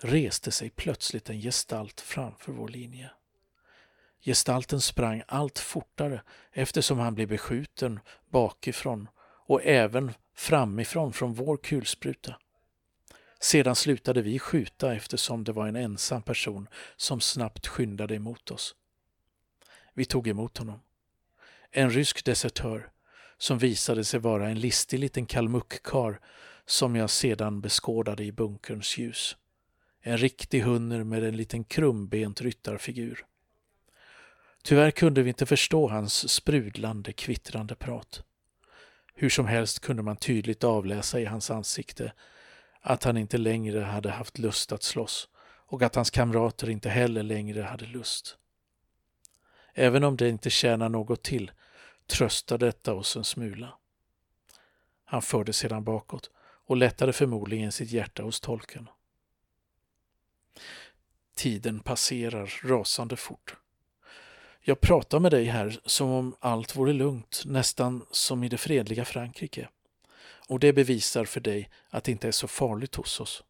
reste 0.00 0.50
sig 0.50 0.70
plötsligt 0.70 1.30
en 1.30 1.40
gestalt 1.40 2.00
framför 2.00 2.52
vår 2.52 2.68
linje. 2.68 3.10
Gestalten 4.20 4.80
sprang 4.80 5.22
allt 5.26 5.58
fortare 5.58 6.22
eftersom 6.52 6.98
han 6.98 7.14
blev 7.14 7.28
beskjuten 7.28 8.00
bakifrån 8.30 9.08
och 9.46 9.64
även 9.64 10.12
framifrån 10.34 11.12
från 11.12 11.34
vår 11.34 11.56
kulspruta. 11.56 12.36
Sedan 13.40 13.74
slutade 13.74 14.22
vi 14.22 14.38
skjuta 14.38 14.94
eftersom 14.94 15.44
det 15.44 15.52
var 15.52 15.68
en 15.68 15.76
ensam 15.76 16.22
person 16.22 16.68
som 16.96 17.20
snabbt 17.20 17.66
skyndade 17.66 18.14
emot 18.14 18.50
oss. 18.50 18.74
Vi 19.94 20.04
tog 20.04 20.28
emot 20.28 20.58
honom. 20.58 20.80
En 21.70 21.90
rysk 21.90 22.24
desertör 22.24 22.90
som 23.38 23.58
visade 23.58 24.04
sig 24.04 24.20
vara 24.20 24.48
en 24.48 24.60
listig 24.60 24.98
liten 24.98 25.26
kalmuckkar 25.26 26.20
som 26.66 26.96
jag 26.96 27.10
sedan 27.10 27.60
beskådade 27.60 28.24
i 28.24 28.32
bunkerns 28.32 28.98
ljus. 28.98 29.36
En 30.00 30.18
riktig 30.18 30.60
hunner 30.60 31.04
med 31.04 31.24
en 31.24 31.36
liten 31.36 31.64
krumbent 31.64 32.40
ryttarfigur. 32.40 33.26
Tyvärr 34.62 34.90
kunde 34.90 35.22
vi 35.22 35.28
inte 35.28 35.46
förstå 35.46 35.88
hans 35.88 36.32
sprudlande, 36.32 37.12
kvittrande 37.12 37.74
prat. 37.74 38.22
Hur 39.14 39.28
som 39.28 39.46
helst 39.46 39.80
kunde 39.80 40.02
man 40.02 40.16
tydligt 40.16 40.64
avläsa 40.64 41.20
i 41.20 41.24
hans 41.24 41.50
ansikte 41.50 42.12
att 42.88 43.04
han 43.04 43.16
inte 43.16 43.38
längre 43.38 43.80
hade 43.80 44.10
haft 44.10 44.38
lust 44.38 44.72
att 44.72 44.82
slåss 44.82 45.28
och 45.66 45.82
att 45.82 45.94
hans 45.94 46.10
kamrater 46.10 46.70
inte 46.70 46.88
heller 46.88 47.22
längre 47.22 47.62
hade 47.62 47.86
lust. 47.86 48.36
Även 49.74 50.04
om 50.04 50.16
det 50.16 50.28
inte 50.28 50.50
tjänar 50.50 50.88
något 50.88 51.22
till 51.22 51.50
tröstar 52.06 52.58
detta 52.58 52.94
oss 52.94 53.16
en 53.16 53.24
smula. 53.24 53.74
Han 55.04 55.22
förde 55.22 55.52
sedan 55.52 55.84
bakåt 55.84 56.30
och 56.66 56.76
lättade 56.76 57.12
förmodligen 57.12 57.72
sitt 57.72 57.90
hjärta 57.90 58.22
hos 58.22 58.40
tolken. 58.40 58.88
Tiden 61.34 61.80
passerar 61.80 62.60
rasande 62.64 63.16
fort. 63.16 63.56
Jag 64.60 64.80
pratar 64.80 65.20
med 65.20 65.30
dig 65.30 65.44
här 65.44 65.80
som 65.84 66.10
om 66.10 66.36
allt 66.40 66.76
vore 66.76 66.92
lugnt, 66.92 67.42
nästan 67.44 68.06
som 68.10 68.44
i 68.44 68.48
det 68.48 68.58
fredliga 68.58 69.04
Frankrike. 69.04 69.68
Och 70.48 70.60
det 70.60 70.72
bevisar 70.72 71.24
för 71.24 71.40
dig 71.40 71.70
att 71.90 72.04
det 72.04 72.12
inte 72.12 72.28
är 72.28 72.32
så 72.32 72.48
farligt 72.48 72.94
hos 72.94 73.20
oss. 73.20 73.44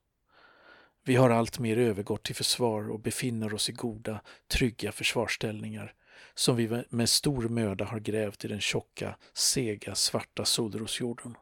Vi 1.05 1.17
har 1.17 1.31
allt 1.31 1.59
mer 1.59 1.79
övergått 1.79 2.23
till 2.23 2.37
försvar 2.37 2.91
och 2.91 3.01
befinner 3.01 3.55
oss 3.55 3.69
i 3.69 3.73
goda, 3.73 4.21
trygga 4.49 4.93
försvarsställningar 4.93 5.95
som 6.35 6.57
vi 6.57 6.85
med 6.89 7.09
stor 7.09 7.49
möda 7.49 7.85
har 7.85 7.99
grävt 7.99 8.45
i 8.45 8.49
den 8.49 8.61
tjocka, 8.61 9.17
sega, 9.33 9.95
svarta 9.95 10.45
solrosjorden. 10.45 11.35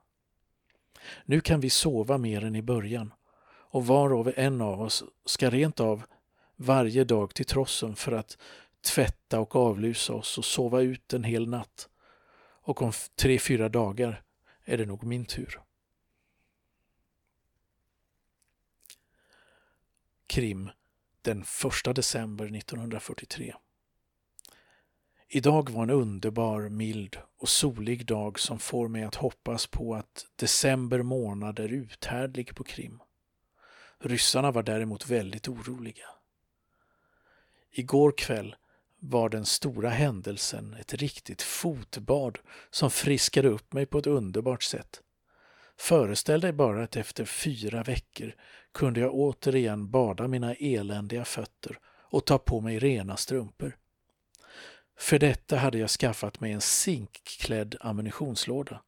Nu 1.25 1.41
kan 1.41 1.61
vi 1.61 1.71
sova 1.71 2.19
mer 2.19 2.45
än 2.45 2.57
i 2.57 2.63
början 2.63 3.13
och 3.49 3.87
var 3.87 4.13
och 4.13 4.39
en 4.39 4.61
av 4.61 4.83
oss 4.83 5.05
ska 5.25 5.51
rent 5.51 5.81
av 5.81 6.03
varje 6.57 7.05
dag 7.05 7.35
till 7.35 7.47
trossen 7.47 7.97
för 7.97 8.13
att 8.13 8.39
tvätta 8.81 9.41
och 9.41 9.57
avlusa 9.57 10.13
oss 10.13 10.39
och 10.39 10.45
sova 10.45 10.81
ut 10.81 11.13
en 11.13 11.25
hel 11.25 11.49
natt. 11.49 11.89
Och 12.63 12.83
om 12.83 12.93
tre, 13.17 13.39
fyra 13.39 13.69
dagar 13.69 14.23
är 14.67 14.79
det 14.79 14.87
nog 14.87 15.05
min 15.05 15.25
tur. 15.25 15.61
Krim 20.27 20.71
den 21.23 21.41
1 21.87 21.95
december 21.97 22.45
1943. 22.45 23.55
Idag 25.29 25.71
var 25.71 25.83
en 25.83 25.91
underbar, 25.91 26.69
mild 26.69 27.19
och 27.37 27.49
solig 27.49 28.07
dag 28.07 28.41
som 28.41 28.59
får 28.59 28.89
mig 28.89 29.03
att 29.03 29.15
hoppas 29.15 29.67
på 29.67 29.95
att 29.95 30.27
december 30.37 31.03
månad 31.03 31.59
är 31.59 31.69
uthärdlig 31.69 32.55
på 32.55 32.65
Krim. 32.65 33.03
Ryssarna 33.99 34.51
var 34.51 34.63
däremot 34.63 35.07
väldigt 35.07 35.49
oroliga. 35.49 36.07
Igår 37.71 38.13
kväll 38.13 38.57
var 39.01 39.29
den 39.29 39.47
stora 39.47 39.89
händelsen 39.89 40.77
ett 40.81 40.95
riktigt 40.95 41.43
fotbad 41.43 42.39
som 42.71 42.91
friskade 42.91 43.49
upp 43.49 43.73
mig 43.73 43.87
på 43.87 43.99
ett 43.99 44.07
underbart 44.07 44.63
sätt. 44.63 45.01
Föreställ 45.79 46.41
dig 46.41 46.53
bara 46.53 46.85
att 46.85 46.97
efter 46.97 47.25
fyra 47.25 47.83
veckor 47.83 48.35
kunde 48.75 49.01
jag 49.01 49.15
återigen 49.15 49.91
bada 49.91 50.29
mina 50.29 50.55
eländiga 50.55 51.25
fötter 51.25 51.79
och 52.11 52.25
ta 52.25 52.39
på 52.39 52.61
mig 52.61 52.79
rena 52.79 53.17
strumpor. 53.17 53.77
För 54.99 55.19
detta 55.19 55.57
hade 55.57 55.79
jag 55.79 55.91
skaffat 55.91 56.41
mig 56.41 56.53
en 56.53 56.61
zinkklädd 56.61 57.77
ammunitionslåda. 57.81 58.83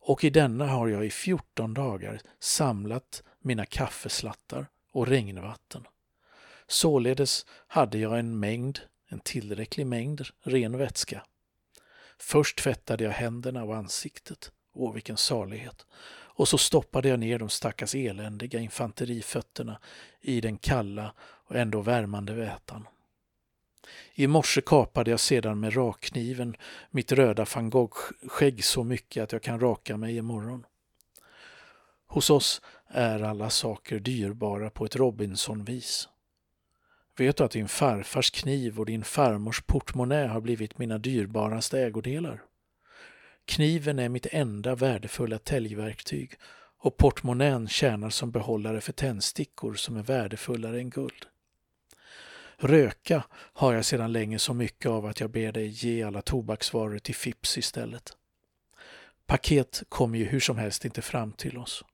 Och 0.00 0.24
i 0.24 0.30
denna 0.30 0.66
har 0.66 0.88
jag 0.88 1.06
i 1.06 1.10
14 1.10 1.74
dagar 1.74 2.20
samlat 2.40 3.22
mina 3.40 3.66
kaffeslattar 3.66 4.66
och 4.92 5.06
regnvatten. 5.06 5.86
Således 6.66 7.46
hade 7.66 7.98
jag 7.98 8.18
en 8.18 8.38
mängd 8.38 8.80
en 9.08 9.20
tillräcklig 9.20 9.86
mängd 9.86 10.26
ren 10.42 10.78
vätska. 10.78 11.22
Först 12.18 12.58
tvättade 12.58 13.04
jag 13.04 13.10
händerna 13.10 13.64
och 13.64 13.76
ansiktet. 13.76 14.52
Åh, 14.72 14.92
vilken 14.94 15.16
salighet! 15.16 15.86
Och 16.38 16.48
så 16.48 16.58
stoppade 16.58 17.08
jag 17.08 17.20
ner 17.20 17.38
de 17.38 17.48
stackars 17.48 17.94
eländiga 17.94 18.60
infanterifötterna 18.60 19.80
i 20.20 20.40
den 20.40 20.58
kalla 20.58 21.12
och 21.20 21.56
ändå 21.56 21.80
värmande 21.80 22.34
vätan. 22.34 22.86
I 24.14 24.26
morse 24.26 24.60
kapade 24.60 25.10
jag 25.10 25.20
sedan 25.20 25.60
med 25.60 25.76
rakkniven 25.76 26.56
mitt 26.90 27.12
röda 27.12 27.46
van 27.54 27.70
Gogh-skägg 27.70 28.64
så 28.64 28.84
mycket 28.84 29.22
att 29.22 29.32
jag 29.32 29.42
kan 29.42 29.60
raka 29.60 29.96
mig 29.96 30.16
imorgon. 30.16 30.66
Hos 32.06 32.30
oss 32.30 32.62
är 32.88 33.22
alla 33.22 33.50
saker 33.50 33.98
dyrbara 33.98 34.70
på 34.70 34.84
ett 34.84 34.96
Robinson-vis. 34.96 36.08
Vet 37.18 37.36
du 37.36 37.44
att 37.44 37.50
din 37.50 37.68
farfars 37.68 38.30
kniv 38.30 38.80
och 38.80 38.86
din 38.86 39.04
farmors 39.04 39.62
portmonnä 39.62 40.26
har 40.26 40.40
blivit 40.40 40.78
mina 40.78 40.98
dyrbaraste 40.98 41.80
ägodelar? 41.80 42.42
Kniven 43.44 43.98
är 43.98 44.08
mitt 44.08 44.26
enda 44.30 44.74
värdefulla 44.74 45.38
täljverktyg 45.38 46.34
och 46.78 46.96
portmonnän 46.96 47.68
tjänar 47.68 48.10
som 48.10 48.30
behållare 48.30 48.80
för 48.80 48.92
tändstickor 48.92 49.74
som 49.74 49.96
är 49.96 50.02
värdefullare 50.02 50.78
än 50.78 50.90
guld. 50.90 51.26
Röka 52.56 53.24
har 53.32 53.72
jag 53.72 53.84
sedan 53.84 54.12
länge 54.12 54.38
så 54.38 54.54
mycket 54.54 54.90
av 54.90 55.06
att 55.06 55.20
jag 55.20 55.30
ber 55.30 55.52
dig 55.52 55.66
ge 55.66 56.02
alla 56.02 56.22
tobaksvaror 56.22 56.98
till 56.98 57.14
Fips 57.14 57.58
istället. 57.58 58.16
Paket 59.26 59.82
kommer 59.88 60.18
ju 60.18 60.24
hur 60.24 60.40
som 60.40 60.58
helst 60.58 60.84
inte 60.84 61.02
fram 61.02 61.32
till 61.32 61.58
oss. 61.58 61.84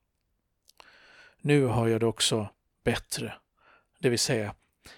Nu 1.41 1.65
har 1.65 1.87
jag 1.87 1.99
det 1.99 2.05
också 2.05 2.49
bättre, 2.83 3.33
det 3.99 4.09
vill 4.09 4.19
säga 4.19 4.55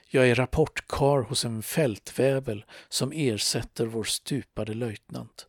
jag 0.07 0.29
är 0.29 0.35
rapportkar 0.35 1.21
hos 1.21 1.45
en 1.45 1.63
fältvävel 1.63 2.65
som 2.89 3.11
ersätter 3.15 3.85
vår 3.85 4.03
stupade 4.03 4.73
löjtnant. 4.73 5.47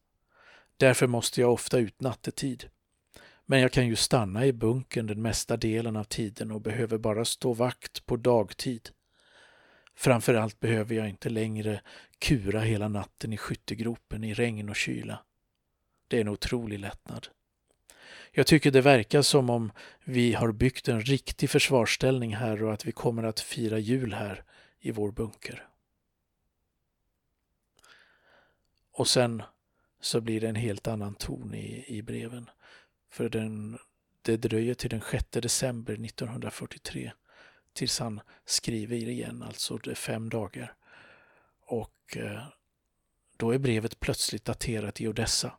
Därför 0.76 1.06
måste 1.06 1.40
jag 1.40 1.52
ofta 1.52 1.78
ut 1.78 2.00
nattetid. 2.00 2.68
Men 3.46 3.60
jag 3.60 3.72
kan 3.72 3.86
ju 3.86 3.96
stanna 3.96 4.46
i 4.46 4.52
bunkern 4.52 5.06
den 5.06 5.22
mesta 5.22 5.56
delen 5.56 5.96
av 5.96 6.04
tiden 6.04 6.50
och 6.50 6.60
behöver 6.60 6.98
bara 6.98 7.24
stå 7.24 7.52
vakt 7.52 8.06
på 8.06 8.16
dagtid. 8.16 8.90
Framförallt 9.94 10.60
behöver 10.60 10.94
jag 10.94 11.08
inte 11.08 11.28
längre 11.28 11.80
kura 12.18 12.60
hela 12.60 12.88
natten 12.88 13.32
i 13.32 13.36
skyttegropen 13.36 14.24
i 14.24 14.34
regn 14.34 14.68
och 14.68 14.76
kyla. 14.76 15.18
Det 16.08 16.16
är 16.16 16.20
en 16.20 16.28
otrolig 16.28 16.78
lättnad. 16.78 17.28
Jag 18.38 18.46
tycker 18.46 18.70
det 18.70 18.80
verkar 18.80 19.22
som 19.22 19.50
om 19.50 19.72
vi 20.04 20.32
har 20.32 20.52
byggt 20.52 20.88
en 20.88 21.00
riktig 21.00 21.50
försvarsställning 21.50 22.36
här 22.36 22.62
och 22.62 22.72
att 22.72 22.86
vi 22.86 22.92
kommer 22.92 23.22
att 23.22 23.40
fira 23.40 23.78
jul 23.78 24.14
här 24.14 24.44
i 24.80 24.90
vår 24.90 25.10
bunker. 25.10 25.68
Och 28.92 29.08
sen 29.08 29.42
så 30.00 30.20
blir 30.20 30.40
det 30.40 30.48
en 30.48 30.54
helt 30.54 30.86
annan 30.86 31.14
ton 31.14 31.54
i, 31.54 31.84
i 31.88 32.02
breven. 32.02 32.50
För 33.10 33.28
den, 33.28 33.78
det 34.22 34.36
dröjer 34.36 34.74
till 34.74 34.90
den 34.90 35.02
6 35.10 35.24
december 35.30 35.94
1943 35.94 37.12
tills 37.72 37.98
han 37.98 38.20
skriver 38.44 38.96
igen, 38.96 39.42
alltså 39.42 39.76
det 39.76 39.90
är 39.90 39.94
fem 39.94 40.28
dagar. 40.28 40.74
Och 41.60 42.16
eh, 42.16 42.42
då 43.36 43.54
är 43.54 43.58
brevet 43.58 44.00
plötsligt 44.00 44.44
daterat 44.44 45.00
i 45.00 45.08
Odessa. 45.08 45.52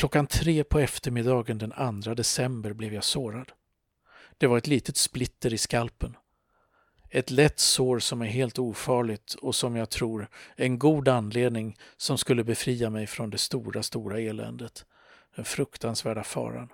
Klockan 0.00 0.26
tre 0.26 0.64
på 0.64 0.78
eftermiddagen 0.78 1.58
den 1.58 2.02
2 2.02 2.14
december 2.14 2.72
blev 2.72 2.94
jag 2.94 3.04
sårad. 3.04 3.52
Det 4.38 4.46
var 4.46 4.58
ett 4.58 4.66
litet 4.66 4.96
splitter 4.96 5.54
i 5.54 5.58
skalpen. 5.58 6.16
Ett 7.10 7.30
lätt 7.30 7.58
sår 7.58 7.98
som 7.98 8.22
är 8.22 8.26
helt 8.26 8.58
ofarligt 8.58 9.34
och 9.34 9.54
som 9.54 9.76
jag 9.76 9.90
tror 9.90 10.28
en 10.56 10.78
god 10.78 11.08
anledning 11.08 11.76
som 11.96 12.18
skulle 12.18 12.44
befria 12.44 12.90
mig 12.90 13.06
från 13.06 13.30
det 13.30 13.38
stora, 13.38 13.82
stora 13.82 14.20
eländet. 14.20 14.84
Den 15.36 15.44
fruktansvärda 15.44 16.24
faran. 16.24 16.68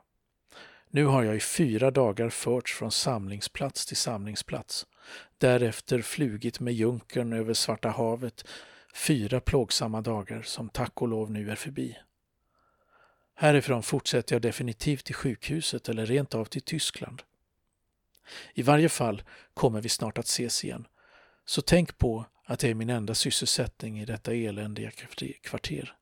Nu 0.90 1.04
har 1.04 1.22
jag 1.22 1.36
i 1.36 1.40
fyra 1.40 1.90
dagar 1.90 2.28
förts 2.28 2.74
från 2.74 2.90
samlingsplats 2.90 3.86
till 3.86 3.96
samlingsplats. 3.96 4.86
Därefter 5.38 6.02
flugit 6.02 6.60
med 6.60 6.74
junkern 6.74 7.32
över 7.32 7.54
Svarta 7.54 7.88
havet. 7.88 8.44
Fyra 8.94 9.40
plågsamma 9.40 10.00
dagar 10.00 10.42
som 10.42 10.68
tack 10.68 11.02
och 11.02 11.08
lov 11.08 11.30
nu 11.30 11.50
är 11.50 11.56
förbi. 11.56 11.96
Härifrån 13.38 13.82
fortsätter 13.82 14.34
jag 14.34 14.42
definitivt 14.42 15.04
till 15.04 15.14
sjukhuset 15.14 15.88
eller 15.88 16.06
rent 16.06 16.34
av 16.34 16.44
till 16.44 16.62
Tyskland. 16.62 17.22
I 18.54 18.62
varje 18.62 18.88
fall 18.88 19.22
kommer 19.54 19.80
vi 19.80 19.88
snart 19.88 20.18
att 20.18 20.24
ses 20.24 20.64
igen. 20.64 20.86
Så 21.44 21.62
tänk 21.62 21.98
på 21.98 22.26
att 22.44 22.60
det 22.60 22.68
är 22.70 22.74
min 22.74 22.90
enda 22.90 23.14
sysselsättning 23.14 24.00
i 24.00 24.04
detta 24.04 24.34
eländiga 24.34 24.90
kvarter. 25.42 25.96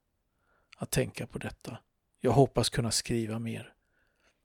Att 0.77 0.91
tänka 0.91 1.27
på 1.27 1.39
detta. 1.39 1.79
Jag 2.21 2.33
hoppas 2.33 2.71
kunna 2.71 2.91
skriva 2.91 3.39
mer. 3.39 3.73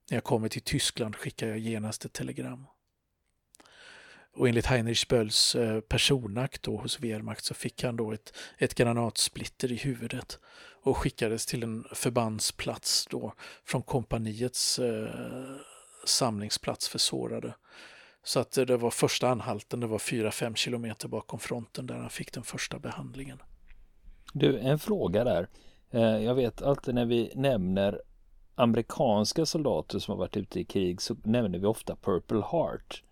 När 0.10 0.18
jag 0.18 0.24
kommer 0.24 0.50
till 0.50 0.62
Tyskland 0.62 1.16
skickar 1.16 1.48
jag 1.48 1.60
genast 1.60 2.06
ett 2.06 2.14
telegram. 2.14 2.66
Och 4.34 4.48
enligt 4.50 4.66
Heinrich 4.66 5.08
Bölls 5.08 5.56
eh, 5.56 5.82
personakt 5.82 6.64
då 6.64 6.78
hos 6.78 7.00
Wehrmacht 7.00 7.46
så 7.46 7.54
fick 7.54 7.84
han 7.84 7.96
då 7.96 8.12
ett, 8.12 8.38
ett 8.58 8.76
granatsplitter 8.76 9.72
i 9.72 9.76
huvudet 9.76 10.40
och 10.82 10.98
skickades 10.98 11.46
till 11.46 11.64
en 11.64 11.86
förbandsplats 11.94 13.08
då 13.10 13.34
från 13.66 13.82
kompaniets 13.82 14.80
eh, 14.80 15.10
samlingsplats 16.06 16.90
för 16.90 17.00
sårade. 17.00 17.54
Så 18.24 18.40
att 18.40 18.52
det 18.52 18.78
var 18.78 18.92
första 18.92 19.30
anhalten, 19.30 19.80
det 19.80 19.88
var 19.88 19.98
4-5 19.98 20.56
kilometer 20.56 21.08
bakom 21.08 21.40
fronten 21.40 21.88
där 21.88 21.96
han 21.96 22.10
fick 22.10 22.34
den 22.34 22.44
första 22.44 22.80
behandlingen. 22.80 23.42
Du, 24.34 24.60
en 24.60 24.80
fråga 24.80 25.24
där. 25.24 25.48
Eh, 25.92 26.02
jag 26.02 26.36
vet 26.36 26.62
alltid 26.62 26.96
när 26.96 27.06
vi 27.06 27.32
nämner 27.36 28.02
amerikanska 28.56 29.46
soldater 29.46 30.00
som 30.00 30.12
har 30.12 30.20
varit 30.20 30.38
ute 30.38 30.60
i 30.60 30.66
krig 30.66 31.02
så 31.02 31.16
nämner 31.24 31.60
vi 31.60 31.66
ofta 31.66 31.96
Purple 31.96 32.44
Heart. 32.52 33.04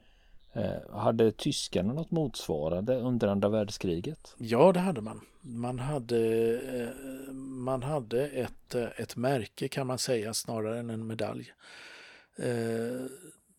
Eh, 0.58 0.98
hade 0.98 1.32
tyskarna 1.32 1.94
något 1.94 2.12
motsvarande 2.12 2.96
under 2.96 3.28
andra 3.28 3.50
världskriget? 3.50 4.36
Ja, 4.38 4.72
det 4.72 4.80
hade 4.80 5.02
man. 5.02 5.22
Man 5.42 5.80
hade, 5.80 6.54
eh, 6.82 7.34
man 7.34 7.84
hade 7.84 8.28
ett, 8.28 8.76
eh, 8.76 8.88
ett 8.98 9.16
märke 9.16 9.68
kan 9.68 9.88
man 9.88 9.98
säga 9.98 10.34
snarare 10.34 10.80
än 10.80 10.90
en 10.90 11.08
medalj. 11.08 11.54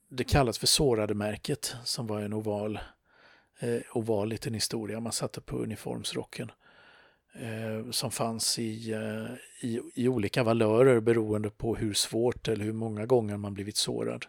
Det 0.09 0.25
kallas 0.25 0.59
för 0.59 0.67
sårade-märket 0.67 1.75
som 1.85 2.07
var 2.07 2.21
en 2.21 2.33
oval, 2.33 2.79
oval 3.93 4.29
liten 4.29 4.55
historia 4.55 5.01
man 5.01 5.13
satte 5.13 5.41
på 5.41 5.59
uniformsrocken 5.59 6.53
som 7.91 8.11
fanns 8.11 8.59
i, 8.59 8.95
i, 9.63 9.81
i, 9.95 10.09
olika 10.09 10.45
valörer 10.45 11.01
beroende 11.01 11.51
på 11.51 11.77
hur 11.77 11.95
svårt 11.95 12.49
eller 12.49 12.65
hur 12.65 12.73
många 12.73 13.07
gånger 13.07 13.37
man 13.37 13.55
blivit 13.55 13.77
sårad. 13.77 14.27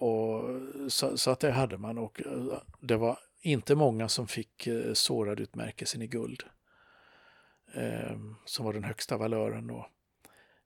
Och, 0.00 0.60
så, 0.88 1.18
så, 1.18 1.30
att 1.30 1.40
det 1.40 1.50
hade 1.50 1.78
man 1.78 1.98
och 1.98 2.22
eh, 2.26 2.62
det 2.80 2.96
var 2.96 3.18
inte 3.40 3.74
många 3.74 4.08
som 4.08 4.28
fick 4.28 4.66
eh, 4.66 4.92
sårad 4.92 5.40
utmärkelsen 5.40 6.02
i 6.02 6.06
guld. 6.06 6.42
Eh, 7.74 8.16
som 8.44 8.64
var 8.64 8.72
den 8.72 8.84
högsta 8.84 9.16
valören 9.16 9.66
då. 9.66 9.86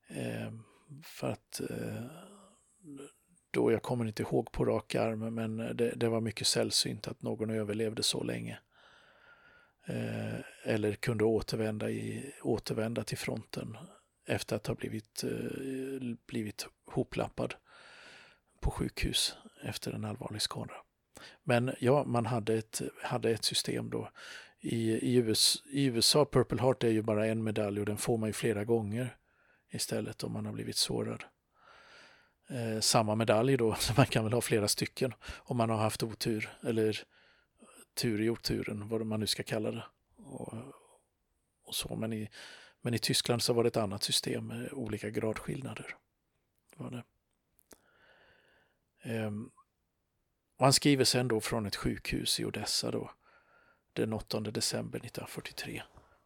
Eh, 0.09 0.53
för 1.05 1.31
att 1.31 1.61
eh, 1.71 2.05
då, 3.51 3.73
jag 3.73 3.83
kommer 3.83 4.05
inte 4.05 4.23
ihåg 4.23 4.53
på 4.53 4.65
rak 4.65 4.95
arm, 4.95 5.35
men 5.35 5.57
det, 5.57 5.93
det 5.97 6.09
var 6.09 6.21
mycket 6.21 6.47
sällsynt 6.47 7.09
att 7.09 7.23
någon 7.23 7.51
överlevde 7.51 8.03
så 8.03 8.23
länge. 8.23 8.59
Eh, 9.87 10.41
eller 10.65 10.93
kunde 10.93 11.25
återvända, 11.25 11.91
i, 11.91 12.33
återvända 12.43 13.05
till 13.05 13.19
fronten 13.19 13.77
efter 14.27 14.57
att 14.57 14.67
ha 14.67 14.75
blivit, 14.75 15.25
eh, 15.25 16.17
blivit 16.27 16.67
hoplappad 16.87 17.55
på 18.65 18.71
sjukhus 18.71 19.37
efter 19.63 19.93
en 19.93 20.05
allvarlig 20.05 20.43
skada. 20.43 20.75
Men 21.43 21.75
ja, 21.81 22.05
man 22.05 22.27
hade 22.27 22.55
ett, 22.55 22.83
hade 23.03 23.31
ett 23.31 23.45
system 23.45 23.91
då. 23.91 24.11
I, 24.61 24.93
i, 24.93 25.15
US, 25.15 25.63
I 25.67 25.85
USA, 25.85 26.25
Purple 26.25 26.63
Heart 26.63 26.85
är 26.85 26.89
ju 26.89 27.03
bara 27.03 27.27
en 27.27 27.45
medalj 27.45 27.81
och 27.81 27.87
den 27.87 27.97
får 27.97 28.19
man 28.19 28.29
ju 28.29 28.33
flera 28.33 28.65
gånger 28.65 29.17
istället 29.73 30.25
om 30.25 30.33
man 30.33 30.47
har 30.47 30.53
blivit 30.53 30.77
sårad. 30.77 31.25
Eh, 32.49 32.81
samma 32.81 33.15
medalj 33.15 33.57
då, 33.57 33.75
så 33.79 33.93
man 33.97 34.07
kan 34.07 34.25
väl 34.25 34.33
ha 34.33 34.41
flera 34.41 34.69
stycken 34.69 35.15
om 35.37 35.57
man 35.57 35.71
har 35.71 35.77
haft 35.77 36.03
otur 36.03 36.59
eller 36.63 37.03
tur 37.95 38.21
i 38.21 38.31
oturen, 38.31 38.89
vad 38.89 39.07
man 39.07 39.21
nu 39.21 39.27
ska 39.27 39.43
kalla 39.43 39.71
det. 39.71 39.85
Och, 40.17 40.55
och 41.65 41.75
så. 41.75 41.97
Men, 41.97 42.13
i, 42.13 42.31
men 42.83 42.95
i 42.95 42.99
Tyskland 42.99 43.43
så 43.43 43.53
var 43.53 43.63
det 43.63 43.69
ett 43.69 43.77
annat 43.77 44.03
system 44.03 44.47
med 44.47 44.73
olika 44.73 45.11
gradskillnader. 45.11 45.97
Var 46.77 46.91
det. 46.91 47.05
Ehm, 49.05 49.51
och 50.59 50.67
han 50.67 50.73
skriver 50.73 51.05
sen 51.05 51.29
då 51.29 51.41
från 51.41 51.67
ett 51.67 51.77
sjukhus 51.77 52.41
i 52.41 52.45
Odessa 52.45 52.91
då, 52.91 53.11
den 53.93 54.13
8 54.13 54.41
december 54.41 54.99
1943, 54.99 55.83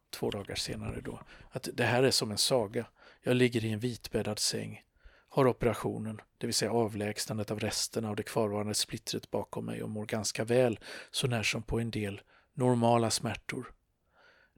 två 0.09 0.29
dagar 0.29 0.55
senare 0.55 1.01
då, 1.01 1.21
att 1.51 1.69
det 1.73 1.83
här 1.83 2.03
är 2.03 2.11
som 2.11 2.31
en 2.31 2.37
saga. 2.37 2.85
Jag 3.21 3.35
ligger 3.35 3.65
i 3.65 3.71
en 3.71 3.79
vitbäddad 3.79 4.39
säng 4.39 4.83
har 5.29 5.47
operationen, 5.47 6.21
det 6.37 6.47
vill 6.47 6.53
säga 6.53 6.71
avlägsnandet 6.71 7.51
av 7.51 7.59
resterna 7.59 8.09
av 8.09 8.15
det 8.15 8.23
kvarvarande 8.23 8.73
splittret 8.73 9.31
bakom 9.31 9.65
mig 9.65 9.83
och 9.83 9.89
mår 9.89 10.05
ganska 10.05 10.43
väl, 10.43 10.79
så 11.11 11.27
när 11.27 11.43
som 11.43 11.63
på 11.63 11.79
en 11.79 11.91
del 11.91 12.21
normala 12.53 13.09
smärtor. 13.09 13.71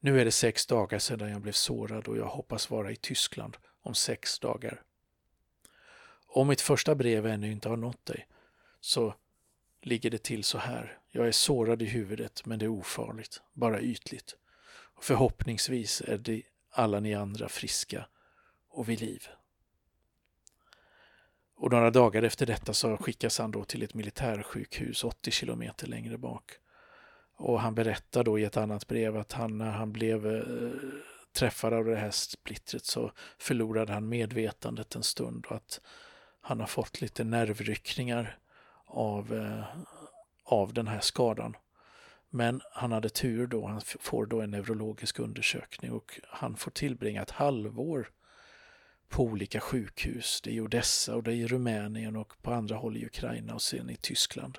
Nu 0.02 0.22
är 0.22 0.26
det 0.26 0.32
sex 0.32 0.66
dagar 0.66 1.00
sedan 1.00 1.32
jag 1.32 1.42
blev 1.42 1.52
sårad 1.52 2.08
och 2.08 2.18
jag 2.18 2.26
hoppas 2.26 2.70
vara 2.70 2.92
i 2.92 2.96
Tyskland 2.96 3.58
om 3.82 3.94
sex 3.94 4.40
dagar. 4.40 4.82
Om 6.34 6.48
mitt 6.48 6.62
första 6.62 6.96
brev 6.96 7.26
ännu 7.26 7.52
inte 7.52 7.70
har 7.70 7.78
nått 7.78 8.06
dig 8.06 8.28
så 8.80 9.16
ligger 9.82 10.10
det 10.10 10.24
till 10.24 10.44
så 10.44 10.58
här. 10.58 10.98
Jag 11.10 11.28
är 11.28 11.32
sårad 11.32 11.82
i 11.82 11.86
huvudet 11.86 12.46
men 12.46 12.60
det 12.60 12.66
är 12.66 12.70
ofarligt, 12.70 13.42
bara 13.54 13.82
ytligt. 13.82 14.36
Och 14.96 15.04
förhoppningsvis 15.04 16.02
är 16.02 16.18
det 16.18 16.42
alla 16.72 17.00
ni 17.00 17.14
andra 17.14 17.50
friska 17.50 18.06
och 18.70 18.90
vid 18.90 19.02
liv. 19.02 19.28
Och 21.56 21.72
några 21.72 21.92
dagar 21.92 22.24
efter 22.24 22.46
detta 22.46 22.74
så 22.74 22.98
skickas 22.98 23.40
han 23.40 23.52
då 23.52 23.64
till 23.64 23.84
ett 23.84 23.94
militärsjukhus 23.94 25.04
80 25.04 25.32
kilometer 25.32 25.88
längre 25.88 26.18
bak. 26.18 26.52
Och 27.36 27.62
han 27.62 27.76
berättar 27.76 28.24
då 28.24 28.40
i 28.40 28.44
ett 28.44 28.58
annat 28.58 28.88
brev 28.88 29.18
att 29.18 29.32
han 29.32 29.58
när 29.58 29.72
han 29.72 29.92
blev 29.92 30.28
eh, 30.28 30.72
träffad 31.34 31.74
av 31.74 31.86
det 31.86 31.96
här 31.96 32.12
splittret 32.12 32.86
så 32.86 33.12
förlorade 33.38 33.94
han 33.94 34.10
medvetandet 34.10 34.96
en 34.96 35.04
stund 35.04 35.46
och 35.46 35.56
att 35.56 35.82
han 36.42 36.60
har 36.60 36.68
fått 36.68 37.02
lite 37.02 37.24
nervryckningar 37.24 38.38
av, 38.86 39.34
eh, 39.34 39.64
av 40.44 40.74
den 40.74 40.88
här 40.88 41.00
skadan. 41.00 41.56
Men 42.30 42.62
han 42.72 42.92
hade 42.92 43.10
tur 43.10 43.48
då, 43.48 43.68
han 43.68 43.82
får 43.82 44.26
då 44.26 44.42
en 44.42 44.52
neurologisk 44.52 45.20
undersökning 45.20 45.92
och 45.92 46.20
han 46.28 46.56
får 46.56 46.72
tillbringa 46.72 47.22
ett 47.22 47.32
halvår 47.32 48.10
på 49.10 49.24
olika 49.24 49.60
sjukhus. 49.60 50.42
Det 50.44 50.50
är 50.50 50.54
i 50.54 50.62
Odessa 50.62 51.16
och 51.16 51.24
det 51.24 51.32
är 51.32 51.36
i 51.36 51.48
Rumänien 51.48 52.16
och 52.16 52.34
på 52.42 52.54
andra 52.54 52.76
håll 52.76 52.98
i 52.98 53.06
Ukraina 53.06 53.54
och 53.54 53.62
sen 53.62 53.90
i 53.90 53.96
Tyskland. 53.96 54.58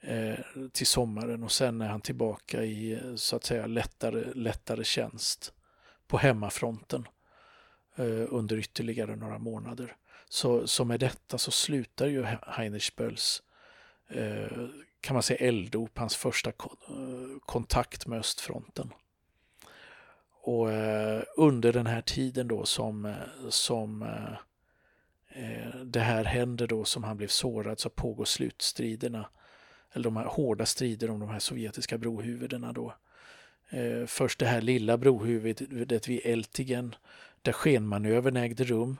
Eh, 0.00 0.38
till 0.72 0.86
sommaren 0.86 1.42
och 1.42 1.52
sen 1.52 1.80
är 1.80 1.88
han 1.88 2.00
tillbaka 2.00 2.64
i 2.64 2.92
eh, 2.92 3.14
så 3.14 3.36
att 3.36 3.44
säga 3.44 3.66
lättare, 3.66 4.24
lättare 4.34 4.84
tjänst 4.84 5.52
på 6.06 6.18
hemmafronten 6.18 7.00
eh, 7.02 7.19
Eh, 8.00 8.26
under 8.28 8.58
ytterligare 8.58 9.16
några 9.16 9.38
månader. 9.38 9.96
Så, 10.28 10.66
så 10.66 10.84
med 10.84 11.00
detta 11.00 11.38
så 11.38 11.50
slutar 11.50 12.06
ju 12.06 12.26
Heinrich 12.46 12.96
Bölls 12.96 13.42
eh, 14.08 14.68
kan 15.00 15.14
man 15.14 15.22
säga 15.22 15.48
elddop, 15.48 15.98
hans 15.98 16.16
första 16.16 16.50
eh, 16.50 16.56
kontakt 17.46 18.06
med 18.06 18.18
östfronten. 18.18 18.92
Och 20.42 20.72
eh, 20.72 21.22
under 21.36 21.72
den 21.72 21.86
här 21.86 22.00
tiden 22.00 22.48
då 22.48 22.64
som, 22.64 23.04
eh, 23.04 23.48
som 23.48 24.02
eh, 24.02 25.80
det 25.84 26.00
här 26.00 26.24
händer 26.24 26.66
då 26.66 26.84
som 26.84 27.04
han 27.04 27.16
blev 27.16 27.28
sårad 27.28 27.80
så 27.80 27.90
pågår 27.90 28.24
slutstriderna. 28.24 29.30
Eller 29.92 30.04
de 30.04 30.16
här 30.16 30.24
hårda 30.24 30.66
strider 30.66 31.10
om 31.10 31.20
de 31.20 31.28
här 31.28 31.38
sovjetiska 31.38 31.98
brohuvudena 31.98 32.72
då. 32.72 32.94
Eh, 33.70 34.06
först 34.06 34.38
det 34.38 34.46
här 34.46 34.60
lilla 34.60 34.96
brohuvudet 34.96 36.08
vid 36.08 36.20
Eltigen 36.24 36.94
där 37.42 37.52
skenmanövern 37.52 38.36
ägde 38.36 38.64
rum. 38.64 38.98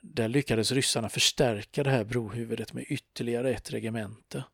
Där 0.00 0.28
lyckades 0.28 0.72
ryssarna 0.72 1.08
förstärka 1.08 1.82
det 1.82 1.90
här 1.90 2.04
brohuvudet 2.04 2.72
med 2.72 2.84
ytterligare 2.88 3.50
ett 3.50 3.72
regemente. 3.72 4.44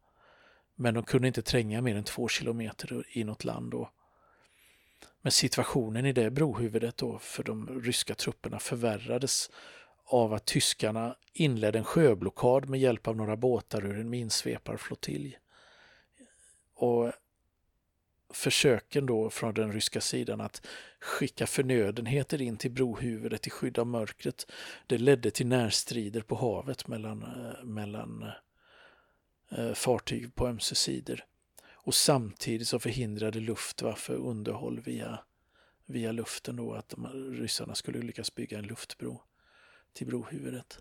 Men 0.75 0.95
de 0.95 1.03
kunde 1.03 1.29
inte 1.29 1.43
tränga 1.43 1.83
mer 1.83 1.97
än 1.97 2.05
två 2.05 2.29
kilometer 2.29 3.05
inåt 3.09 3.45
land 3.45 3.71
då. 3.71 3.91
Men 5.23 5.33
situationen 5.33 6.07
i 6.07 6.13
det 6.13 6.31
brohuvudet 6.31 6.97
då 6.97 7.19
för 7.19 7.43
de 7.45 7.81
ryska 7.83 8.15
trupperna 8.15 8.59
förvärrades 8.59 9.51
av 10.05 10.35
att 10.35 10.47
tyskarna 10.47 11.17
inledde 11.33 11.79
en 11.79 11.85
sjöblockad 11.85 12.69
med 12.69 12.81
hjälp 12.81 13.09
av 13.09 13.17
några 13.17 13.37
båtar 13.37 13.87
ur 13.87 13.99
en 13.99 14.11
minsveparflottilj. 14.11 15.39
Och 16.75 17.13
försöken 18.33 19.07
då 19.07 19.31
från 19.31 19.55
den 19.55 19.73
ryska 19.73 20.01
sidan 20.01 20.41
att 20.41 20.67
skicka 21.01 21.47
förnödenheter 21.47 22.43
in 22.43 22.57
till 22.57 22.71
brohuvudet 22.71 23.47
i 23.47 23.51
skydd 23.51 23.79
av 23.79 23.87
mörkret, 23.87 24.53
det 24.87 24.99
ledde 24.99 25.31
till 25.31 25.47
närstrider 25.47 26.21
på 26.21 26.35
havet 26.35 26.89
mellan, 26.89 27.23
eh, 27.23 27.65
mellan 27.65 28.25
eh, 29.51 29.73
fartyg 29.73 30.35
på 30.35 30.47
ömse 30.47 30.75
sidor. 30.75 31.25
Och 31.73 31.95
samtidigt 31.95 32.69
så 32.69 32.79
förhindrade 32.79 33.41
Luftwaffe 33.41 34.13
underhåll 34.13 34.81
via, 34.81 35.19
via 35.87 36.13
luften 36.13 36.57
då 36.57 36.73
att 36.73 36.89
de, 36.89 37.07
ryssarna 37.35 37.75
skulle 37.75 37.99
lyckas 37.99 38.35
bygga 38.35 38.59
en 38.59 38.67
luftbro 38.67 39.23
till 39.93 40.07
brohuvudet. 40.07 40.79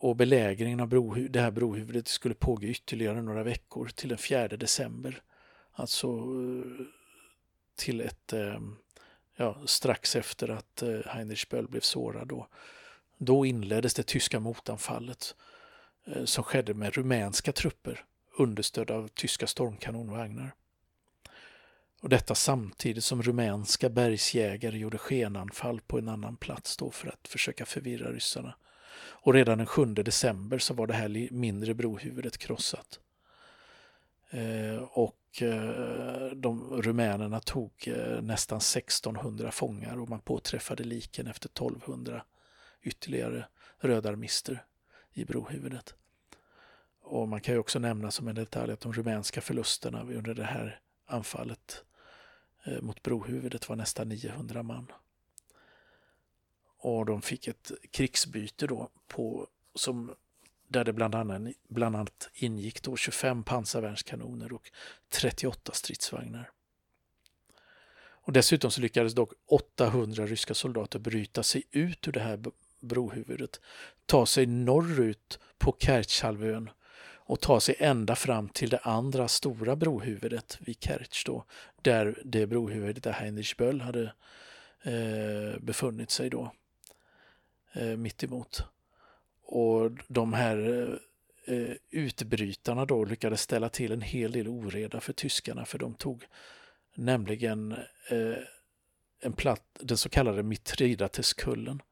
Och 0.00 0.16
belägringen 0.16 0.80
av 0.80 0.88
brohu 0.88 1.28
det 1.28 1.40
här 1.40 1.50
brohuvudet 1.50 2.08
skulle 2.08 2.34
pågå 2.34 2.66
ytterligare 2.66 3.22
några 3.22 3.42
veckor 3.42 3.88
till 3.88 4.08
den 4.08 4.18
4 4.18 4.48
december. 4.48 5.22
Alltså 5.78 6.24
till 7.76 8.00
ett, 8.00 8.32
eh, 8.32 8.60
ja, 9.36 9.56
strax 9.66 10.16
efter 10.16 10.48
att 10.48 10.82
eh, 10.82 11.00
Heinrich 11.06 11.48
Böll 11.48 11.68
blev 11.68 11.80
sårad 11.80 12.28
då. 12.28 12.48
Då 13.18 13.46
inleddes 13.46 13.94
det 13.94 14.02
tyska 14.02 14.40
motanfallet 14.40 15.34
eh, 16.06 16.24
som 16.24 16.44
skedde 16.44 16.74
med 16.74 16.94
rumänska 16.94 17.52
trupper 17.52 18.04
understödda 18.38 18.94
av 18.94 19.08
tyska 19.08 19.46
stormkanonvagnar. 19.46 20.54
Och 22.00 22.08
detta 22.08 22.34
samtidigt 22.34 23.04
som 23.04 23.22
rumänska 23.22 23.88
bergsjägare 23.88 24.78
gjorde 24.78 24.98
skenanfall 24.98 25.80
på 25.80 25.98
en 25.98 26.08
annan 26.08 26.36
plats 26.36 26.76
då 26.76 26.90
för 26.90 27.08
att 27.08 27.28
försöka 27.28 27.66
förvirra 27.66 28.12
ryssarna. 28.12 28.54
Och 29.00 29.34
redan 29.34 29.58
den 29.58 29.66
7 29.66 29.84
december 29.84 30.58
så 30.58 30.74
var 30.74 30.86
det 30.86 30.94
här 30.94 31.28
mindre 31.30 31.74
brohuvudet 31.74 32.38
krossat. 32.38 33.00
Eh, 34.30 34.82
och 34.82 35.42
eh, 35.42 36.30
de 36.36 36.82
rumänerna 36.82 37.40
tog 37.40 37.72
eh, 37.86 38.22
nästan 38.22 38.58
1600 38.58 39.50
fångar 39.50 39.98
och 39.98 40.08
man 40.08 40.20
påträffade 40.20 40.84
liken 40.84 41.26
efter 41.26 41.48
1200 41.48 42.24
ytterligare 42.82 43.44
rödarmister 43.78 44.64
i 45.12 45.24
brohuvudet. 45.24 45.94
Och 47.00 47.28
man 47.28 47.40
kan 47.40 47.54
ju 47.54 47.58
också 47.58 47.78
nämna 47.78 48.10
som 48.10 48.28
en 48.28 48.34
detalj 48.34 48.72
att 48.72 48.80
de 48.80 48.92
rumänska 48.92 49.40
förlusterna 49.40 50.02
under 50.02 50.34
det 50.34 50.44
här 50.44 50.80
anfallet 51.06 51.84
mot 52.80 53.02
brohuvudet 53.02 53.68
var 53.68 53.76
nästan 53.76 54.08
900 54.08 54.62
man. 54.62 54.92
Och 56.78 57.06
de 57.06 57.22
fick 57.22 57.48
ett 57.48 57.72
krigsbyte 57.90 58.66
då 58.66 58.88
på, 59.06 59.46
som, 59.74 60.14
där 60.68 60.84
det 60.84 60.92
bland 60.92 61.14
annat, 61.14 61.42
bland 61.68 61.96
annat 61.96 62.28
ingick 62.34 62.82
då 62.82 62.96
25 62.96 63.44
pansarvärnskanoner 63.44 64.52
och 64.52 64.70
38 65.08 65.72
stridsvagnar. 65.72 66.50
Och 68.28 68.32
dessutom 68.32 68.70
så 68.70 68.80
lyckades 68.80 69.14
dock 69.14 69.32
800 69.46 70.26
ryska 70.26 70.54
soldater 70.54 70.98
bryta 70.98 71.42
sig 71.42 71.62
ut 71.70 72.08
ur 72.08 72.12
det 72.12 72.20
här 72.20 72.40
brohuvudet, 72.80 73.60
ta 74.06 74.26
sig 74.26 74.46
norrut 74.46 75.38
på 75.58 75.76
Kertjhalvön 75.78 76.70
och 77.28 77.40
ta 77.40 77.60
sig 77.60 77.74
ända 77.78 78.16
fram 78.16 78.48
till 78.48 78.68
det 78.68 78.78
andra 78.78 79.28
stora 79.28 79.76
brohuvudet 79.76 80.58
vid 80.60 80.76
Kertj, 80.80 81.22
då, 81.26 81.44
där 81.82 82.22
det 82.24 82.46
brohuvudet 82.46 83.04
där 83.04 83.12
Heinrich 83.12 83.56
Böll 83.56 83.80
hade 83.80 84.12
eh, 84.82 85.60
befunnit 85.60 86.10
sig 86.10 86.30
då, 86.30 86.52
eh, 87.72 87.96
mitt 87.96 88.24
emot. 88.24 88.62
Och 89.50 89.90
de 90.08 90.32
här 90.32 90.88
eh, 91.44 91.74
utbrytarna 91.90 92.84
då 92.84 93.04
lyckades 93.04 93.40
ställa 93.40 93.68
till 93.68 93.92
en 93.92 94.00
hel 94.00 94.32
del 94.32 94.48
oreda 94.48 95.00
för 95.00 95.12
tyskarna 95.12 95.64
för 95.64 95.78
de 95.78 95.94
tog 95.94 96.26
nämligen 96.94 97.72
eh, 98.10 98.38
en 99.20 99.32
platt, 99.32 99.64
den 99.80 99.96
så 99.96 100.08
kallade 100.08 100.42
Mitridateskullen 100.42 101.82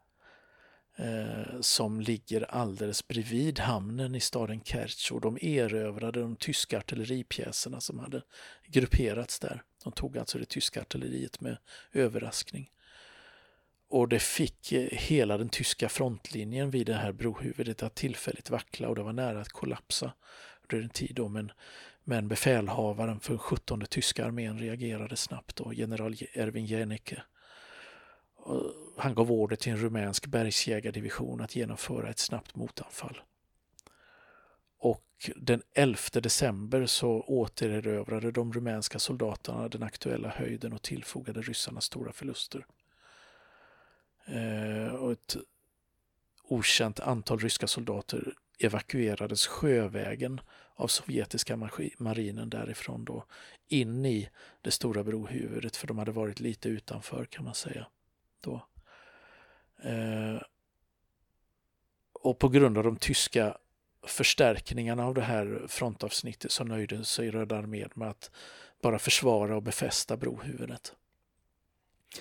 eh, 0.96 1.60
som 1.60 2.00
ligger 2.00 2.42
alldeles 2.42 3.08
bredvid 3.08 3.58
hamnen 3.58 4.14
i 4.14 4.20
staden 4.20 4.60
Kerch 4.64 5.12
och 5.12 5.20
de 5.20 5.38
erövrade 5.40 6.20
de 6.20 6.36
tyska 6.36 6.78
artilleripjäserna 6.78 7.80
som 7.80 7.98
hade 7.98 8.22
grupperats 8.66 9.38
där. 9.38 9.62
De 9.84 9.92
tog 9.92 10.18
alltså 10.18 10.38
det 10.38 10.48
tyska 10.48 10.80
artilleriet 10.80 11.40
med 11.40 11.56
överraskning. 11.92 12.70
Och 13.88 14.08
det 14.08 14.18
fick 14.18 14.72
eh, 14.72 14.88
hela 14.90 15.38
den 15.38 15.48
tyska 15.48 15.88
frontlinjen 15.88 16.70
vid 16.70 16.86
det 16.86 16.94
här 16.94 17.12
brohuvudet 17.12 17.82
att 17.82 17.94
tillfälligt 17.94 18.50
vackla 18.50 18.88
och 18.88 18.94
det 18.94 19.02
var 19.02 19.12
nära 19.12 19.40
att 19.40 19.48
kollapsa 19.48 20.12
under 20.62 20.84
en 20.84 20.90
tid 20.90 21.12
då, 21.14 21.28
men, 21.28 21.52
men 22.04 22.28
befälhavaren 22.28 23.20
för 23.20 23.38
17 23.38 23.84
tyska 23.90 24.26
armén 24.26 24.58
reagerade 24.58 25.16
snabbt 25.16 25.60
och 25.60 25.74
general 25.74 26.16
Erwin 26.34 26.66
Jennecke 26.66 27.22
han 28.96 29.14
gav 29.14 29.32
order 29.32 29.56
till 29.56 29.72
en 29.72 29.78
rumänsk 29.78 30.26
bergsjägardivision 30.26 31.40
att 31.40 31.56
genomföra 31.56 32.10
ett 32.10 32.18
snabbt 32.18 32.56
motanfall. 32.56 33.20
Och 34.78 35.30
den 35.36 35.62
11 35.74 35.98
december 36.12 36.86
så 36.86 37.08
återerövrade 37.08 38.30
de 38.30 38.52
rumänska 38.52 38.98
soldaterna 38.98 39.68
den 39.68 39.82
aktuella 39.82 40.28
höjden 40.28 40.72
och 40.72 40.82
tillfogade 40.82 41.42
ryssarna 41.42 41.80
stora 41.80 42.12
förluster. 42.12 42.66
Eh, 44.26 44.94
och 44.94 45.12
ett 45.12 45.36
okänt 46.48 47.00
antal 47.00 47.38
ryska 47.38 47.66
soldater 47.66 48.34
evakuerades 48.58 49.46
sjövägen 49.46 50.40
av 50.74 50.86
sovjetiska 50.86 51.68
marinen 51.98 52.50
därifrån 52.50 53.04
då 53.04 53.24
in 53.68 54.06
i 54.06 54.28
det 54.60 54.70
stora 54.70 55.04
brohuvudet 55.04 55.76
för 55.76 55.86
de 55.86 55.98
hade 55.98 56.12
varit 56.12 56.40
lite 56.40 56.68
utanför 56.68 57.24
kan 57.24 57.44
man 57.44 57.54
säga 57.54 57.86
då. 58.40 58.66
Eh, 59.82 60.42
och 62.12 62.38
på 62.38 62.48
grund 62.48 62.78
av 62.78 62.84
de 62.84 62.96
tyska 62.96 63.58
förstärkningarna 64.06 65.06
av 65.06 65.14
det 65.14 65.22
här 65.22 65.66
frontavsnittet 65.68 66.52
så 66.52 66.64
nöjde 66.64 67.04
sig 67.04 67.30
Röda 67.30 67.56
armén 67.56 67.90
med 67.94 68.08
att 68.08 68.30
bara 68.82 68.98
försvara 68.98 69.56
och 69.56 69.62
befästa 69.62 70.16
brohuvudet. 70.16 70.94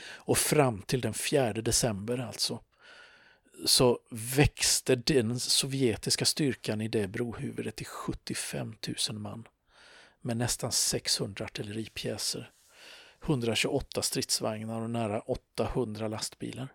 Och 0.02 0.38
fram 0.38 0.82
till 0.82 1.02
den 1.02 1.14
4 1.14 1.54
december 1.54 2.18
alltså 2.18 2.60
så 3.66 4.00
växte 4.10 4.96
den 4.96 5.40
sovjetiska 5.40 6.26
styrkan 6.26 6.82
i 6.82 6.88
det 6.88 7.08
brohuvudet 7.08 7.76
till 7.76 7.86
75 7.86 8.76
000 9.10 9.20
man 9.20 9.48
med 10.22 10.38
nästan 10.38 10.72
600 10.72 11.46
artilleripjäser 11.46 12.52
128 13.24 14.02
stridsvagnar 14.02 14.82
och 14.82 14.90
nära 14.90 15.20
800 15.20 16.08
lastbilar. 16.08 16.68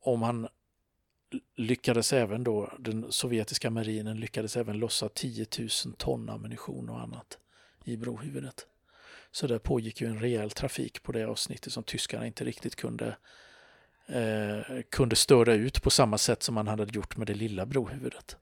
Och 0.00 0.18
man 0.18 0.48
lyckades 1.56 2.12
även 2.12 2.44
då, 2.44 2.72
den 2.78 3.12
sovjetiska 3.12 3.70
marinen 3.70 4.20
lyckades 4.20 4.56
även 4.56 4.78
lossa 4.78 5.08
10 5.08 5.46
000 5.58 5.68
ton 5.98 6.28
ammunition 6.28 6.88
och 6.88 7.00
annat 7.00 7.38
i 7.84 7.96
brohuvudet. 7.96 8.66
Så 9.34 9.46
där 9.46 9.58
pågick 9.58 10.00
ju 10.00 10.06
en 10.06 10.18
rejäl 10.18 10.50
trafik 10.50 11.02
på 11.02 11.12
det 11.12 11.24
avsnittet 11.24 11.72
som 11.72 11.82
tyskarna 11.82 12.26
inte 12.26 12.44
riktigt 12.44 12.76
kunde, 12.76 13.16
eh, 14.06 14.82
kunde 14.90 15.16
störa 15.16 15.54
ut 15.54 15.82
på 15.82 15.90
samma 15.90 16.18
sätt 16.18 16.42
som 16.42 16.54
man 16.54 16.68
hade 16.68 16.86
gjort 16.92 17.16
med 17.16 17.26
det 17.26 17.34
lilla 17.34 17.66
brohuvudet. 17.66 18.36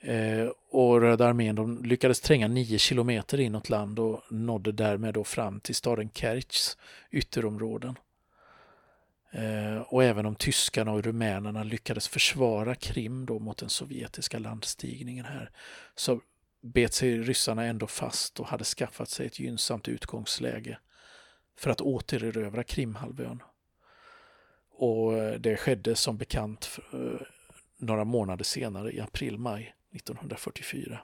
Eh, 0.00 0.48
och 0.70 1.00
Röda 1.00 1.26
armén 1.26 1.54
de 1.54 1.84
lyckades 1.84 2.20
tränga 2.20 2.48
nio 2.48 2.78
kilometer 2.78 3.40
inåt 3.40 3.68
land 3.68 3.98
och 3.98 4.22
nådde 4.30 4.72
därmed 4.72 5.14
då 5.14 5.24
fram 5.24 5.60
till 5.60 5.74
staden 5.74 6.10
Kerchs 6.14 6.76
ytterområden. 7.10 7.98
Eh, 9.30 9.78
och 9.78 10.04
även 10.04 10.26
om 10.26 10.34
tyskarna 10.34 10.92
och 10.92 11.02
rumänerna 11.02 11.62
lyckades 11.62 12.08
försvara 12.08 12.74
Krim 12.74 13.26
då 13.26 13.38
mot 13.38 13.58
den 13.58 13.68
sovjetiska 13.68 14.38
landstigningen 14.38 15.24
här 15.24 15.50
så 15.94 16.20
bet 16.64 16.94
sig 16.94 17.18
ryssarna 17.18 17.64
ändå 17.64 17.86
fast 17.86 18.40
och 18.40 18.46
hade 18.46 18.64
skaffat 18.64 19.08
sig 19.08 19.26
ett 19.26 19.38
gynnsamt 19.38 19.88
utgångsläge 19.88 20.78
för 21.56 21.70
att 21.70 21.80
återerövra 21.80 22.64
Krimhalvön. 22.64 23.42
Och 24.70 25.14
eh, 25.14 25.40
det 25.40 25.56
skedde 25.56 25.96
som 25.96 26.16
bekant 26.16 26.78
eh, 26.92 27.26
några 27.76 28.04
månader 28.04 28.44
senare 28.44 28.92
i 28.92 29.00
april-maj 29.00 29.74
1944. 29.92 31.00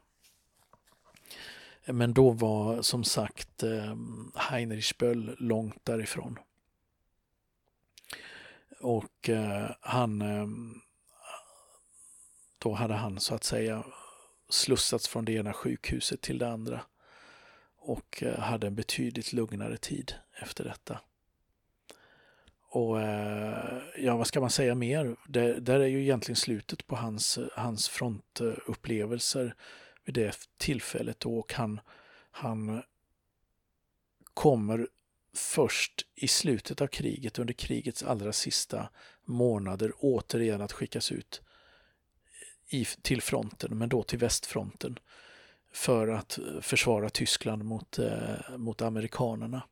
Men 1.85 2.15
då 2.15 2.31
var 2.31 2.83
som 2.83 3.05
sagt 3.05 3.63
eh, 3.63 3.97
Heinrich 4.37 4.99
Böll 4.99 5.37
långt 5.39 5.85
därifrån. 5.85 6.39
Och 8.81 9.31
han 9.81 10.23
då 12.59 12.73
hade 12.73 12.95
han 12.95 13.21
så 13.21 13.35
att 13.35 13.45
säga 13.45 13.85
slussats 14.51 15.09
från 15.09 15.25
det 15.25 15.33
ena 15.33 15.53
sjukhuset 15.53 16.21
till 16.21 16.39
det 16.39 16.49
andra 16.49 16.81
och 17.77 18.23
eh, 18.23 18.39
hade 18.39 18.67
en 18.67 18.75
betydligt 18.75 19.33
lugnare 19.33 19.77
tid 19.77 20.15
efter 20.43 20.65
detta. 20.65 21.01
Och 22.63 23.01
eh, 23.01 23.83
ja, 23.99 24.17
vad 24.17 24.27
ska 24.27 24.41
man 24.41 24.51
säga 24.51 24.75
mer? 24.75 25.17
Det 25.29 25.61
där 25.61 25.81
är 25.81 25.87
ju 25.87 26.03
egentligen 26.03 26.37
slutet 26.37 26.87
på 26.87 26.97
hans, 26.97 27.39
hans 27.53 27.89
frontupplevelser 27.89 29.55
vid 30.05 30.15
det 30.15 30.39
tillfället 30.57 31.27
och 31.27 31.53
han, 31.53 31.81
han 32.31 32.83
kommer 34.35 34.89
först 35.35 36.07
i 36.15 36.29
slutet 36.29 36.81
av 36.81 36.87
kriget, 36.87 37.39
under 37.39 37.55
krigets 37.55 38.03
allra 38.03 38.33
sista 38.33 38.89
månader, 39.25 39.93
återigen 39.99 40.61
att 40.61 40.73
skickas 40.73 41.13
ut 41.13 41.43
i, 42.71 42.85
till 42.85 43.23
fronten, 43.23 43.79
men 43.79 43.89
då 43.89 44.03
till 44.03 44.19
västfronten, 44.19 44.99
för 45.73 46.09
att 46.09 46.39
försvara 46.61 47.11
Tyskland 47.11 47.65
mot, 47.65 47.99
eh, 47.99 48.57
mot 48.57 48.83
amerikanerna. 48.83 49.63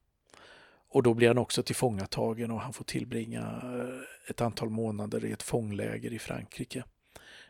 Och 0.89 1.03
då 1.03 1.15
blir 1.15 1.29
han 1.29 1.39
också 1.39 1.63
tillfångatagen 1.63 2.51
och 2.51 2.61
han 2.61 2.73
får 2.73 2.85
tillbringa 2.85 3.61
eh, 3.65 4.31
ett 4.31 4.41
antal 4.41 4.71
månader 4.71 5.25
i 5.25 5.33
ett 5.33 5.43
fångläger 5.43 6.13
i 6.13 6.19
Frankrike 6.19 6.85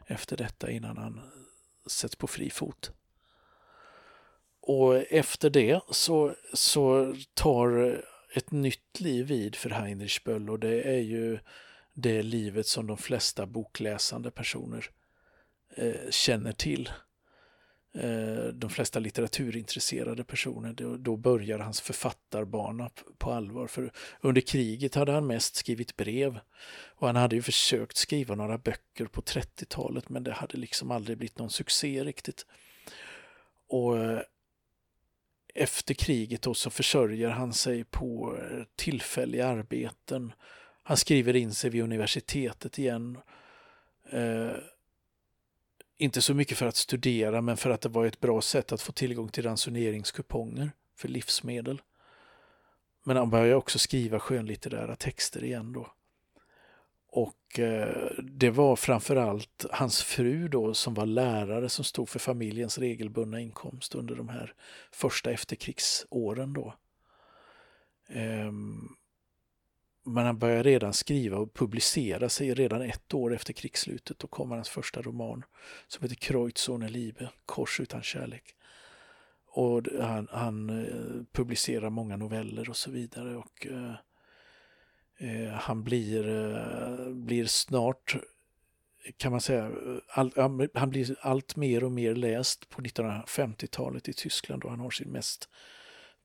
efter 0.07 0.37
detta 0.37 0.71
innan 0.71 0.97
han 0.97 1.21
sätts 1.87 2.17
på 2.17 2.27
fri 2.27 2.51
fot. 2.51 2.93
Och 4.61 4.97
efter 4.97 5.51
det 5.51 5.81
så, 5.91 6.35
så 6.55 7.15
tar 7.35 8.01
ett 8.35 8.51
nytt 8.51 9.01
liv 9.01 9.27
vid 9.27 9.57
för 9.57 9.71
Heinrich 9.71 10.25
Böll 10.25 10.51
och 10.51 10.59
det 10.59 10.83
är 10.83 11.01
ju 11.01 11.39
det 11.95 12.23
livet 12.23 12.67
som 12.67 12.87
de 12.87 12.97
flesta 12.97 13.47
bokläsande 13.47 14.31
personer 14.31 14.91
eh, 15.76 16.11
känner 16.11 16.52
till. 16.52 16.90
Eh, 17.94 18.44
de 18.52 18.70
flesta 18.70 18.98
litteraturintresserade 18.98 20.24
personer, 20.24 20.72
då, 20.72 20.96
då 20.96 21.16
börjar 21.16 21.59
hans 21.59 21.81
författarbana 21.81 22.90
på 23.18 23.33
allvar. 23.33 23.66
För 23.66 23.92
under 24.20 24.40
kriget 24.40 24.94
hade 24.94 25.12
han 25.12 25.26
mest 25.26 25.57
skrivit 25.57 25.96
brev 25.96 26.40
och 26.87 27.07
han 27.07 27.16
hade 27.16 27.37
ju 27.37 27.42
försökt 27.42 27.96
skriva 27.96 28.35
några 28.35 28.59
böcker 28.59 29.07
på 29.07 29.20
30-talet 29.20 30.09
men 30.09 30.24
det 30.24 30.33
hade 30.33 30.57
liksom 30.57 30.90
aldrig 30.90 31.18
blivit 31.18 31.38
någon 31.38 31.50
succé 31.50 32.04
riktigt. 32.04 32.46
Och 33.68 33.98
eh, 33.98 34.20
efter 35.54 35.94
kriget 35.94 36.42
då 36.42 36.54
så 36.54 36.70
försörjer 36.70 37.28
han 37.28 37.52
sig 37.52 37.85
på 37.85 38.37
eh, 38.37 38.62
tillfälliga 38.76 39.46
arbeten. 39.46 40.33
Han 40.83 40.96
skriver 40.96 41.37
in 41.37 41.54
sig 41.54 41.70
vid 41.70 41.83
universitetet 41.83 42.78
igen. 42.78 43.18
Eh, 44.11 44.50
inte 46.01 46.23
så 46.23 46.35
mycket 46.35 46.59
för 46.59 46.67
att 46.67 46.77
studera 46.77 47.41
men 47.41 47.57
för 47.57 47.71
att 47.71 47.81
det 47.81 47.89
var 47.89 48.07
ett 48.07 48.21
bra 48.21 48.41
sätt 48.41 48.73
att 48.73 48.83
få 48.83 48.93
tillgång 48.93 49.29
till 49.29 49.45
ransoneringskuponger 49.45 50.71
för 50.97 51.09
livsmedel. 51.09 51.83
Men 53.05 53.17
han 53.17 53.31
började 53.31 53.55
också 53.55 53.79
skriva 53.79 54.21
skönlitterära 54.21 54.97
texter 54.97 55.45
igen 55.45 55.73
då. 55.73 55.93
Och 57.11 57.59
eh, 57.59 58.11
det 58.23 58.51
var 58.51 58.77
framförallt 58.77 59.65
hans 59.71 60.03
fru 60.03 60.49
då 60.49 60.75
som 60.75 60.95
var 60.95 61.07
lärare 61.07 61.69
som 61.69 61.85
stod 61.85 62.09
för 62.09 62.19
familjens 62.19 62.79
regelbundna 62.79 63.41
inkomst 63.41 63.95
under 63.95 64.15
de 64.15 64.29
här 64.29 64.55
första 64.93 65.31
efterkrigsåren 65.31 66.53
då. 66.53 66.75
Ehm, 68.09 68.89
men 70.09 70.27
han 70.27 70.38
började 70.38 70.62
redan 70.62 70.92
skriva 70.92 71.38
och 71.38 71.55
publicera 71.55 72.29
sig 72.29 72.55
redan 72.55 72.83
ett 72.83 73.14
år 73.14 73.35
efter 73.35 73.53
krigsslutet. 73.53 74.18
Då 74.18 74.27
kommer 74.27 74.55
hans 74.55 74.68
första 74.68 75.03
roman 75.03 75.44
som 75.87 76.03
heter 76.03 76.16
Kreuz 76.16 76.68
ohne 76.68 76.88
Liebe, 76.88 77.31
Kors 77.47 77.81
utan 77.81 78.03
kärlek. 78.03 78.55
Och 79.51 79.83
han, 80.01 80.29
han 80.31 80.71
eh, 80.71 81.25
publicerar 81.33 81.90
många 81.90 82.16
noveller 82.16 82.71
och 82.71 82.77
så 82.77 82.90
vidare. 82.90 83.37
och 83.37 83.66
eh, 83.66 83.94
eh, 85.18 85.53
han 85.53 85.85
blir, 85.85 86.29
eh, 86.29 87.09
blir 87.09 87.47
snart, 87.47 88.16
kan 89.16 89.33
man 89.33 89.40
säga, 89.40 89.73
all, 90.09 90.33
han 90.75 90.90
blir 90.90 91.16
allt 91.21 91.57
mer 91.57 91.85
och 91.85 91.92
mer 91.92 92.14
läst 92.14 92.68
på 92.68 92.83
1950-talet 92.83 94.09
i 94.09 94.12
Tyskland 94.12 94.62
då 94.62 94.68
han 94.68 94.81
har 94.81 94.90
sin 94.90 95.11
mest 95.11 95.49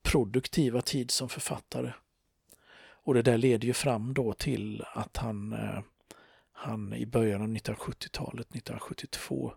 produktiva 0.03 0.81
tid 0.81 1.11
som 1.11 1.29
författare. 1.29 1.91
Och 3.03 3.13
det 3.13 3.21
där 3.21 3.37
leder 3.37 3.67
ju 3.67 3.73
fram 3.73 4.13
då 4.13 4.33
till 4.33 4.83
att 4.93 5.17
han, 5.17 5.53
eh, 5.53 5.79
han 6.51 6.93
i 6.93 7.05
början 7.05 7.41
av 7.41 7.47
1970-talet, 7.47 8.47
1972, 8.47 9.53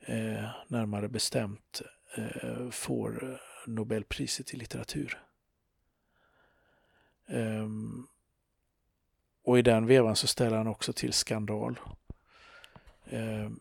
eh, 0.00 0.48
närmare 0.68 1.08
bestämt 1.08 1.82
eh, 2.16 2.70
får 2.70 3.40
Nobelpriset 3.66 4.54
i 4.54 4.56
litteratur. 4.56 5.22
Ehm, 7.26 8.06
och 9.44 9.58
i 9.58 9.62
den 9.62 9.86
vevan 9.86 10.16
så 10.16 10.26
ställer 10.26 10.56
han 10.56 10.66
också 10.66 10.92
till 10.92 11.12
skandal 11.12 11.80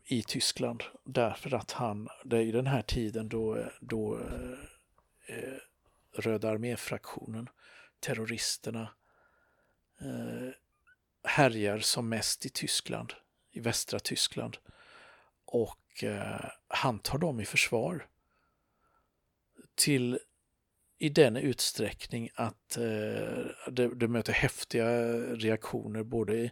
i 0.05 0.23
Tyskland 0.23 0.83
därför 1.03 1.53
att 1.53 1.71
han, 1.71 2.09
det 2.23 2.37
är 2.37 2.41
i 2.41 2.51
den 2.51 2.67
här 2.67 2.81
tiden 2.81 3.29
då, 3.29 3.65
då 3.79 4.19
Röda 6.15 6.49
arméfraktionen, 6.49 7.49
terroristerna, 8.03 8.89
eh, 10.01 10.49
härjar 11.23 11.79
som 11.79 12.09
mest 12.09 12.45
i 12.45 12.49
Tyskland, 12.49 13.13
i 13.51 13.59
västra 13.59 13.99
Tyskland. 13.99 14.57
Och 15.45 16.03
eh, 16.03 16.45
han 16.67 16.99
tar 16.99 17.17
dem 17.17 17.39
i 17.39 17.45
försvar 17.45 18.07
till 19.75 20.19
i 20.97 21.09
den 21.09 21.37
utsträckning 21.37 22.29
att 22.35 22.77
eh, 22.77 23.45
det, 23.71 23.95
det, 23.95 24.07
möter 24.07 24.33
häftiga 24.33 24.87
reaktioner 25.17 26.03
både 26.03 26.51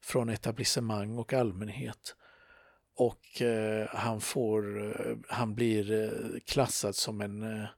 från 0.00 0.28
etablissemang 0.28 1.18
och 1.18 1.32
allmänhet. 1.32 2.16
Och 2.94 3.42
eh, 3.42 3.88
han, 3.88 4.20
får, 4.20 4.82
eh, 4.84 5.16
han 5.28 5.54
blir 5.54 5.92
eh, 5.92 6.40
klassad 6.46 6.96
som 6.96 7.20
en 7.20 7.42
eh, 7.42 7.68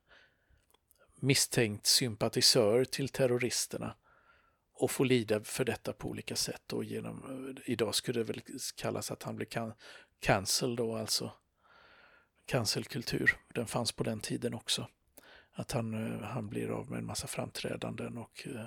misstänkt 1.24 1.86
sympatisör 1.86 2.84
till 2.84 3.08
terroristerna 3.08 3.96
och 4.74 4.90
får 4.90 5.04
lida 5.04 5.44
för 5.44 5.64
detta 5.64 5.92
på 5.92 6.08
olika 6.08 6.36
sätt. 6.36 6.72
Och 6.72 6.84
genom, 6.84 7.24
eh, 7.56 7.72
idag 7.72 7.94
skulle 7.94 8.20
det 8.20 8.24
väl 8.24 8.42
kallas 8.76 9.10
att 9.10 9.22
han 9.22 9.36
blir 9.36 9.46
can 9.46 9.72
cancel 10.20 10.76
då, 10.76 10.96
alltså 10.96 11.32
cancelkultur. 12.46 13.36
Den 13.54 13.66
fanns 13.66 13.92
på 13.92 14.04
den 14.04 14.20
tiden 14.20 14.54
också. 14.54 14.88
Att 15.52 15.72
han, 15.72 15.94
eh, 15.94 16.20
han 16.20 16.48
blir 16.48 16.70
av 16.70 16.90
med 16.90 16.98
en 16.98 17.06
massa 17.06 17.26
framträdanden 17.26 18.18
och 18.18 18.46
eh, 18.46 18.66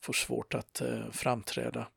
får 0.00 0.12
svårt 0.12 0.54
att 0.54 0.80
eh, 0.80 1.10
framträda 1.10 1.88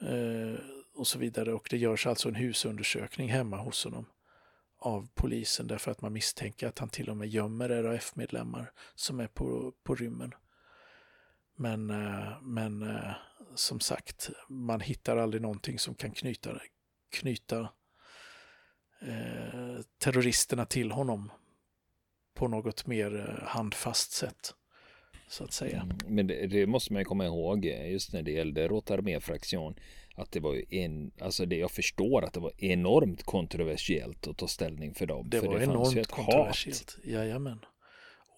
eh, 0.00 0.60
och 0.94 1.06
så 1.06 1.18
vidare. 1.18 1.52
Och 1.52 1.68
det 1.70 1.78
görs 1.78 2.06
alltså 2.06 2.28
en 2.28 2.34
husundersökning 2.34 3.28
hemma 3.28 3.56
hos 3.56 3.84
honom 3.84 4.06
av 4.86 5.08
polisen 5.14 5.66
därför 5.66 5.90
att 5.90 6.02
man 6.02 6.12
misstänker 6.12 6.66
att 6.68 6.78
han 6.78 6.88
till 6.88 7.10
och 7.10 7.16
med 7.16 7.28
gömmer 7.28 7.68
RAF-medlemmar 7.68 8.72
som 8.94 9.20
är 9.20 9.26
på, 9.26 9.72
på 9.82 9.94
rymmen. 9.94 10.34
Men, 11.56 11.90
eh, 11.90 12.42
men 12.42 12.82
eh, 12.82 13.12
som 13.54 13.80
sagt, 13.80 14.30
man 14.48 14.80
hittar 14.80 15.16
aldrig 15.16 15.42
någonting 15.42 15.78
som 15.78 15.94
kan 15.94 16.10
knyta, 16.10 16.60
knyta 17.10 17.60
eh, 19.00 19.80
terroristerna 19.98 20.66
till 20.66 20.92
honom 20.92 21.30
på 22.34 22.48
något 22.48 22.86
mer 22.86 23.16
eh, 23.16 23.48
handfast 23.48 24.12
sätt. 24.12 24.54
Så 25.28 25.44
att 25.44 25.52
säga. 25.52 25.80
Mm, 25.80 25.96
men 26.06 26.26
det, 26.26 26.46
det, 26.46 26.66
måste 26.66 26.92
man 26.92 27.00
ju 27.00 27.04
komma 27.04 27.26
ihåg 27.26 27.64
just 27.64 28.12
när 28.12 28.22
det 28.22 28.30
gällde 28.30 28.68
Rotarmé-fraktion 28.68 29.74
att 30.14 30.32
det 30.32 30.40
var 30.40 30.54
ju 30.54 30.64
en, 30.70 31.12
alltså 31.20 31.46
det 31.46 31.56
jag 31.56 31.70
förstår 31.70 32.24
att 32.24 32.32
det 32.32 32.40
var 32.40 32.52
enormt 32.64 33.22
kontroversiellt 33.22 34.26
att 34.26 34.36
ta 34.36 34.48
ställning 34.48 34.94
för 34.94 35.06
dem. 35.06 35.30
Det 35.30 35.40
för 35.40 35.46
var 35.46 35.58
det 35.58 35.64
enormt 35.64 36.06
kontroversiellt, 36.06 36.94
hat. 36.94 37.04
jajamän. 37.04 37.58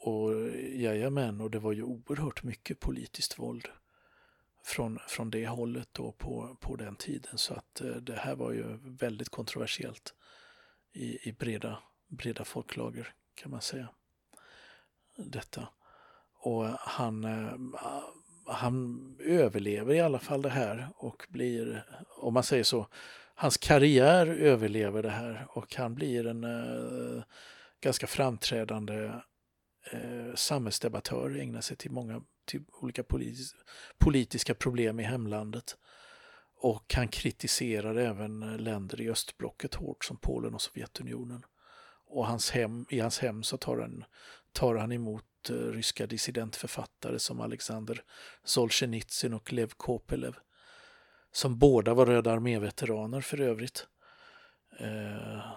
Och 0.00 0.30
jajamän, 0.74 1.40
och 1.40 1.50
det 1.50 1.58
var 1.58 1.72
ju 1.72 1.82
oerhört 1.82 2.42
mycket 2.42 2.80
politiskt 2.80 3.38
våld 3.38 3.68
från, 4.64 4.98
från 5.08 5.30
det 5.30 5.46
hållet 5.46 5.88
då 5.92 6.12
på, 6.12 6.56
på 6.60 6.76
den 6.76 6.96
tiden. 6.96 7.38
Så 7.38 7.54
att 7.54 7.80
eh, 7.80 7.90
det 7.90 8.16
här 8.16 8.34
var 8.34 8.52
ju 8.52 8.78
väldigt 8.82 9.28
kontroversiellt 9.28 10.14
i, 10.92 11.28
i 11.28 11.32
breda, 11.32 11.78
breda 12.08 12.44
folklager 12.44 13.14
kan 13.34 13.50
man 13.50 13.60
säga. 13.60 13.88
Detta. 15.16 15.68
Och 16.38 16.64
han, 16.64 17.24
eh, 17.24 17.54
han 18.46 19.16
överlever 19.20 19.94
i 19.94 20.00
alla 20.00 20.18
fall 20.18 20.42
det 20.42 20.48
här 20.48 20.88
och 20.96 21.26
blir, 21.28 21.84
om 22.16 22.34
man 22.34 22.42
säger 22.42 22.64
så, 22.64 22.86
hans 23.34 23.56
karriär 23.56 24.26
överlever 24.26 25.02
det 25.02 25.10
här 25.10 25.46
och 25.48 25.74
han 25.74 25.94
blir 25.94 26.26
en 26.26 26.44
eh, 26.44 27.22
ganska 27.80 28.06
framträdande 28.06 29.12
eh, 29.92 30.34
samhällsdebattör, 30.34 31.38
ägnar 31.40 31.60
sig 31.60 31.76
till 31.76 31.90
många 31.90 32.22
till 32.44 32.64
olika 32.80 33.02
politis 33.02 33.54
politiska 33.98 34.54
problem 34.54 35.00
i 35.00 35.02
hemlandet. 35.02 35.76
Och 36.60 36.94
han 36.94 37.08
kritiserar 37.08 37.96
även 37.96 38.56
länder 38.56 39.00
i 39.00 39.10
östblocket 39.10 39.74
hårt 39.74 40.04
som 40.04 40.16
Polen 40.16 40.54
och 40.54 40.62
Sovjetunionen. 40.62 41.44
Och 42.06 42.26
hans 42.26 42.50
hem, 42.50 42.86
i 42.90 43.00
hans 43.00 43.18
hem 43.18 43.42
så 43.42 43.56
tar 43.56 43.78
han, 43.78 44.04
tar 44.52 44.74
han 44.74 44.92
emot 44.92 45.24
Eh, 45.50 45.54
ryska 45.54 46.06
dissidentförfattare 46.06 47.18
som 47.18 47.40
Alexander 47.40 48.02
Solzhenitsyn 48.44 49.34
och 49.34 49.52
Lev 49.52 49.68
Kopelev. 49.76 50.36
Som 51.32 51.58
båda 51.58 51.94
var 51.94 52.06
Röda 52.06 52.32
arméveteraner 52.32 53.20
för 53.20 53.40
övrigt. 53.40 53.86
Eh, 54.78 55.52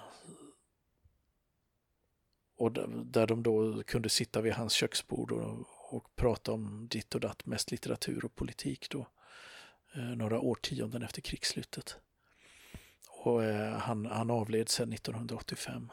och 2.57 2.71
där 3.05 3.27
de 3.27 3.43
då 3.43 3.83
kunde 3.83 4.09
sitta 4.09 4.41
vid 4.41 4.53
hans 4.53 4.73
köksbord 4.73 5.31
och, 5.31 5.67
och 5.95 6.15
prata 6.15 6.51
om 6.51 6.87
ditt 6.87 7.15
och 7.15 7.21
datt, 7.21 7.45
mest 7.45 7.71
litteratur 7.71 8.25
och 8.25 8.35
politik 8.35 8.89
då, 8.89 9.07
eh, 9.95 10.03
några 10.03 10.39
årtionden 10.39 11.03
efter 11.03 11.21
krigsslutet. 11.21 11.97
Och 13.07 13.43
eh, 13.43 13.77
han, 13.77 14.05
han 14.05 14.31
avled 14.31 14.69
sedan 14.69 14.93
1985 14.93 15.91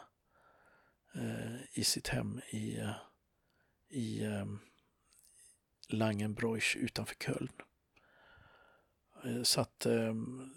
eh, 1.14 1.56
i 1.72 1.84
sitt 1.84 2.08
hem 2.08 2.40
i, 2.50 2.78
eh, 2.78 2.90
i 3.90 4.24
eh, 4.24 4.46
Langenbräuch 5.88 6.76
utanför 6.76 7.14
Köln. 7.14 7.52
Eh, 9.24 9.42
så 9.42 9.60
att, 9.60 9.86
ehm, 9.86 10.54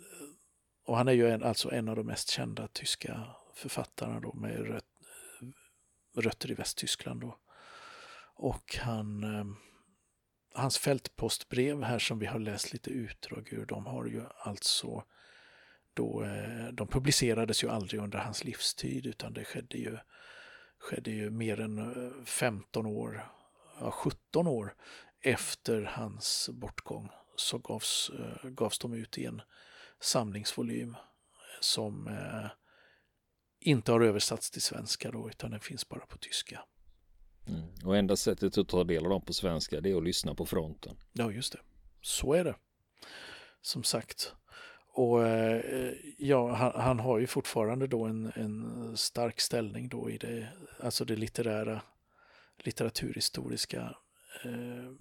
och 0.85 0.97
han 0.97 1.07
är 1.07 1.11
ju 1.11 1.29
en, 1.29 1.43
alltså 1.43 1.71
en 1.71 1.89
av 1.89 1.95
de 1.95 2.05
mest 2.05 2.29
kända 2.29 2.67
tyska 2.67 3.27
författarna 3.53 4.19
då 4.19 4.33
med 4.33 4.81
rötter 6.15 6.51
i 6.51 6.53
Västtyskland. 6.53 7.21
Då. 7.21 7.37
Och 8.35 8.75
han, 8.81 9.23
ehm, 9.23 9.55
hans 10.53 10.77
fältpostbrev 10.77 11.83
här 11.83 11.99
som 11.99 12.19
vi 12.19 12.25
har 12.25 12.39
läst 12.39 12.73
lite 12.73 12.89
utdrag 12.89 13.53
ur, 13.53 13.65
de 13.65 13.85
har 13.85 14.05
ju 14.05 14.23
alltså 14.37 15.03
då, 15.93 16.23
eh, 16.23 16.67
de 16.67 16.87
publicerades 16.87 17.63
ju 17.63 17.69
aldrig 17.69 18.01
under 18.01 18.19
hans 18.19 18.43
livstid 18.43 19.05
utan 19.05 19.33
det 19.33 19.45
skedde 19.45 19.77
ju, 19.77 19.97
skedde 20.81 21.11
ju 21.11 21.29
mer 21.29 21.59
än 21.59 22.13
15 22.25 22.85
eh, 22.85 22.91
år, 22.91 23.31
ja, 23.79 23.91
17 23.91 24.47
år 24.47 24.75
efter 25.21 25.81
hans 25.81 26.49
bortgång 26.53 27.09
så 27.35 27.57
gavs, 27.57 28.11
gavs 28.43 28.79
de 28.79 28.93
ut 28.93 29.17
i 29.17 29.25
en 29.25 29.41
samlingsvolym 29.99 30.95
som 31.59 32.09
inte 33.59 33.91
har 33.91 34.01
översatts 34.01 34.51
till 34.51 34.61
svenska 34.61 35.11
då, 35.11 35.29
utan 35.29 35.51
den 35.51 35.59
finns 35.59 35.89
bara 35.89 36.05
på 36.05 36.17
tyska. 36.17 36.65
Mm. 37.47 37.63
Och 37.85 37.97
enda 37.97 38.15
sättet 38.15 38.57
att 38.57 38.67
ta 38.67 38.83
del 38.83 39.03
av 39.03 39.09
dem 39.09 39.21
på 39.21 39.33
svenska 39.33 39.81
det 39.81 39.91
är 39.91 39.97
att 39.97 40.03
lyssna 40.03 40.35
på 40.35 40.45
fronten. 40.45 40.97
Ja, 41.13 41.31
just 41.31 41.53
det. 41.53 41.59
Så 42.01 42.33
är 42.33 42.43
det. 42.43 42.55
Som 43.61 43.83
sagt. 43.83 44.33
Och 44.93 45.27
eh, 45.27 45.93
ja, 46.17 46.53
han, 46.53 46.71
han, 46.75 46.99
har 46.99 47.19
ju 47.19 47.27
fortfarande 47.27 47.87
då 47.87 48.05
en, 48.05 48.31
en, 48.35 48.97
stark 48.97 49.39
ställning 49.39 49.89
då 49.89 50.09
i 50.09 50.17
det, 50.17 50.47
alltså 50.79 51.05
det 51.05 51.15
litterära, 51.15 51.81
litteraturhistoriska, 52.57 53.95
eh, 54.43 54.91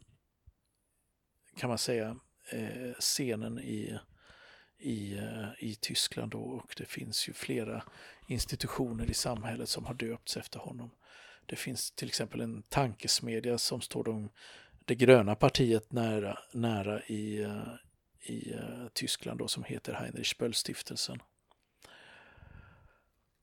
kan 1.57 1.69
man 1.69 1.79
säga, 1.79 2.17
eh, 2.53 2.93
scenen 2.99 3.59
i, 3.59 3.99
i, 4.79 5.19
eh, 5.19 5.49
i 5.59 5.75
Tyskland 5.75 6.33
då 6.33 6.41
och 6.41 6.75
det 6.77 6.87
finns 6.87 7.29
ju 7.29 7.33
flera 7.33 7.83
institutioner 8.27 9.11
i 9.11 9.15
samhället 9.15 9.69
som 9.69 9.85
har 9.85 9.95
döpts 9.95 10.37
efter 10.37 10.59
honom. 10.59 10.91
Det 11.47 11.57
finns 11.57 11.91
till 11.91 12.09
exempel 12.09 12.41
en 12.41 12.63
tankesmedja 12.63 13.59
som 13.59 13.81
står 13.81 14.05
de, 14.05 14.31
det 14.85 14.95
gröna 14.95 15.35
partiet 15.35 15.93
nära, 15.93 16.39
nära 16.53 17.03
i, 17.03 17.43
eh, 17.43 17.75
i 18.23 18.55
uh, 18.55 18.89
Tyskland 18.93 19.39
då, 19.39 19.49
som 19.49 19.65
heter 19.65 19.93
Heinrich 19.93 20.37
Böll-stiftelsen. 20.39 21.19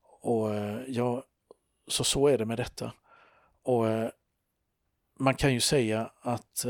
Och 0.02 0.50
uh, 0.50 0.84
ja, 0.88 1.24
så 1.88 2.04
så 2.04 2.28
är 2.28 2.38
det 2.38 2.46
med 2.46 2.58
detta. 2.58 2.94
Och 3.64 3.86
uh, 3.86 4.08
man 5.20 5.36
kan 5.36 5.54
ju 5.54 5.60
säga 5.60 6.12
att 6.20 6.66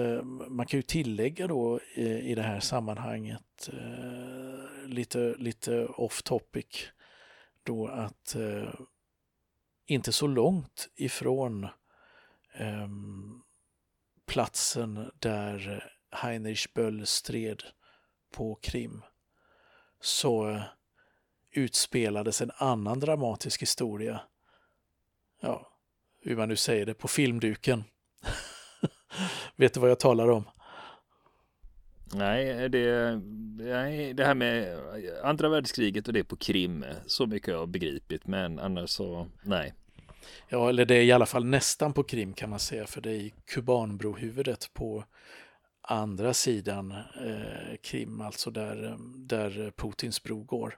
man 0.48 0.65
kan 0.65 0.78
ju 0.78 0.82
tillägga 0.82 1.48
då 1.48 1.80
i, 1.96 2.08
i 2.08 2.36
det 2.36 2.41
här 2.41 2.60
sammanhanget 2.60 3.70
lite, 4.86 5.36
lite 5.38 5.86
off 5.86 6.24
topic 6.24 6.89
då 7.63 7.88
att 7.88 8.36
inte 9.86 10.12
så 10.12 10.28
långt 10.28 10.89
ifrån 10.96 11.67
ehm, 12.54 13.41
platsen 14.26 15.12
där 15.20 15.84
Heinrich 16.12 16.74
Böll 16.74 17.06
stred 17.06 17.63
på 18.32 18.56
Krim 18.56 19.02
så 20.02 20.50
eh, 20.50 20.62
utspelades 21.52 22.42
en 22.42 22.52
annan 22.58 23.00
dramatisk 23.00 23.62
historia. 23.62 24.22
Ja, 25.42 25.72
hur 26.22 26.36
man 26.36 26.50
nu 26.50 26.56
säger 26.56 26.86
det, 26.86 26.94
på 26.94 27.08
filmduken. 27.08 27.84
Vet 29.56 29.74
du 29.74 29.80
vad 29.80 29.90
jag 29.90 30.00
talar 30.00 30.30
om? 30.30 30.44
Nej, 32.13 32.70
det, 32.70 33.16
nej, 33.58 34.13
det 34.13 34.26
här 34.26 34.36
med 34.36 34.80
andra 35.24 35.50
världskriget 35.50 36.08
och 36.08 36.13
det 36.13 36.24
på 36.24 36.36
Krim, 36.36 36.86
så 37.08 37.26
mycket 37.26 37.54
har 37.54 37.60
jag 37.60 37.70
begripit, 37.70 38.28
men 38.28 38.60
annars 38.60 38.90
så 38.90 39.28
nej. 39.42 39.74
Ja, 40.50 40.70
eller 40.70 40.86
det 40.86 40.96
är 40.96 41.04
i 41.04 41.12
alla 41.12 41.26
fall 41.26 41.46
nästan 41.46 41.94
på 41.94 42.04
Krim 42.04 42.34
kan 42.34 42.50
man 42.50 42.60
säga, 42.60 42.88
för 42.88 43.02
det 43.02 43.10
är 43.10 43.16
i 43.16 43.34
Kubanbrohuvudet 43.46 44.74
på 44.74 45.04
andra 45.88 46.34
sidan 46.34 46.91
eh, 46.91 47.76
Krim, 47.82 48.21
alltså 48.21 48.52
där, 48.52 48.97
där 49.15 49.71
Putins 49.76 50.23
bro 50.23 50.44
går, 50.44 50.77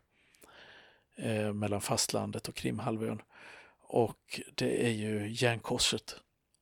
eh, 1.15 1.53
mellan 1.53 1.81
fastlandet 1.81 2.47
och 2.47 2.55
Krimhalvön. 2.55 3.21
Och 3.81 4.41
det 4.55 4.85
är 4.85 4.91
ju 4.91 5.29
Järnkorset, 5.29 6.15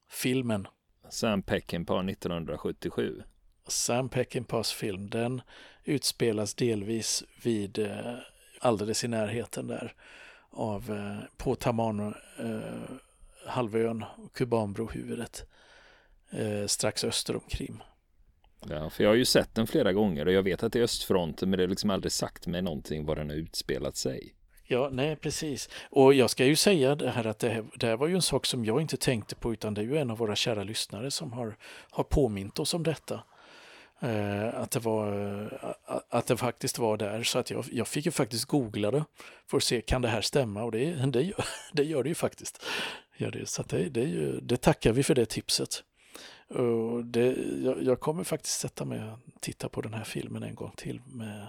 filmen. 0.10 0.68
Sam 1.10 1.42
Peckinpah 1.42 2.06
1977. 2.06 3.24
Sam 3.68 4.10
Peckinpahs 4.10 4.72
film, 4.72 5.10
den 5.10 5.42
utspelas 5.84 6.54
delvis 6.54 7.24
vid 7.44 7.80
eh, 7.80 8.16
alldeles 8.60 9.04
i 9.04 9.08
närheten 9.08 9.68
där 9.68 9.94
av 10.50 10.92
eh, 10.92 11.38
på 11.38 11.56
Taman 11.56 12.00
eh, 12.40 12.96
halvön, 13.46 14.06
Kubanbrohuvudet, 14.34 15.46
eh, 16.30 16.66
strax 16.68 17.04
öster 17.04 17.36
om 17.36 17.44
Krim. 17.50 17.84
Ja, 18.70 18.90
för 18.90 19.04
jag 19.04 19.12
har 19.12 19.16
ju 19.16 19.26
sett 19.26 19.56
den 19.56 19.68
flera 19.68 19.94
gånger 19.94 20.26
och 20.26 20.32
jag 20.34 20.44
vet 20.44 20.64
att 20.64 20.74
det 20.74 20.80
är 20.80 20.84
östfronten 20.84 21.50
men 21.50 21.58
det 21.58 21.64
har 21.64 21.70
liksom 21.70 21.90
aldrig 21.90 22.12
sagt 22.12 22.48
mig 22.48 22.62
någonting 22.62 23.06
var 23.06 23.16
den 23.16 23.30
har 23.30 23.36
utspelat 23.36 23.96
sig. 23.96 24.34
Ja, 24.64 24.90
nej 24.92 25.16
precis. 25.16 25.70
Och 25.90 26.14
jag 26.14 26.30
ska 26.30 26.46
ju 26.46 26.56
säga 26.56 26.96
det 26.96 27.10
här 27.10 27.28
att 27.28 27.40
det 27.40 27.50
här, 27.50 27.66
det 27.76 27.88
här 27.88 27.98
var 27.98 28.08
ju 28.08 28.16
en 28.16 28.22
sak 28.22 28.46
som 28.46 28.66
jag 28.66 28.82
inte 28.82 28.98
tänkte 28.98 29.36
på 29.36 29.54
utan 29.54 29.74
det 29.74 29.82
är 29.82 29.86
ju 29.86 29.98
en 29.98 30.12
av 30.12 30.18
våra 30.18 30.36
kära 30.36 30.64
lyssnare 30.64 31.12
som 31.12 31.34
har, 31.34 31.58
har 31.90 32.04
påmint 32.04 32.60
oss 32.60 32.74
om 32.74 32.84
detta. 32.84 33.24
Eh, 34.00 34.60
att, 34.60 34.72
det 34.72 34.80
var, 34.80 35.34
eh, 35.44 36.02
att 36.10 36.28
det 36.28 36.38
faktiskt 36.38 36.80
var 36.80 36.98
där. 36.98 37.24
Så 37.24 37.40
att 37.40 37.52
jag, 37.52 37.66
jag 37.72 37.88
fick 37.88 38.06
ju 38.06 38.12
faktiskt 38.12 38.46
googla 38.46 38.92
det 38.92 39.04
för 39.48 39.58
att 39.58 39.64
se, 39.64 39.82
kan 39.82 40.02
det 40.02 40.08
här 40.08 40.22
stämma? 40.22 40.64
Och 40.64 40.72
det, 40.72 41.12
det, 41.12 41.22
gör, 41.22 41.46
det 41.74 41.84
gör 41.84 42.04
det 42.04 42.10
ju 42.10 42.16
faktiskt. 42.16 42.66
Gör 43.18 43.32
det. 43.32 43.50
Så 43.50 43.64
det, 43.64 43.90
det, 43.90 44.04
ju, 44.04 44.40
det 44.40 44.58
tackar 44.58 44.92
vi 44.92 45.04
för 45.04 45.16
det 45.16 45.26
tipset. 45.26 45.84
Och 46.48 47.06
det, 47.06 47.34
jag, 47.64 47.84
jag, 47.84 48.00
kommer 48.00 48.24
faktiskt 48.24 48.60
sätta 48.60 48.86
mig 48.86 49.12
och 49.12 49.42
titta 49.42 49.70
på 49.70 49.82
den 49.82 49.94
här 49.94 50.04
filmen 50.04 50.44
en 50.44 50.56
gång 50.56 50.72
till 50.76 51.02
med 51.06 51.48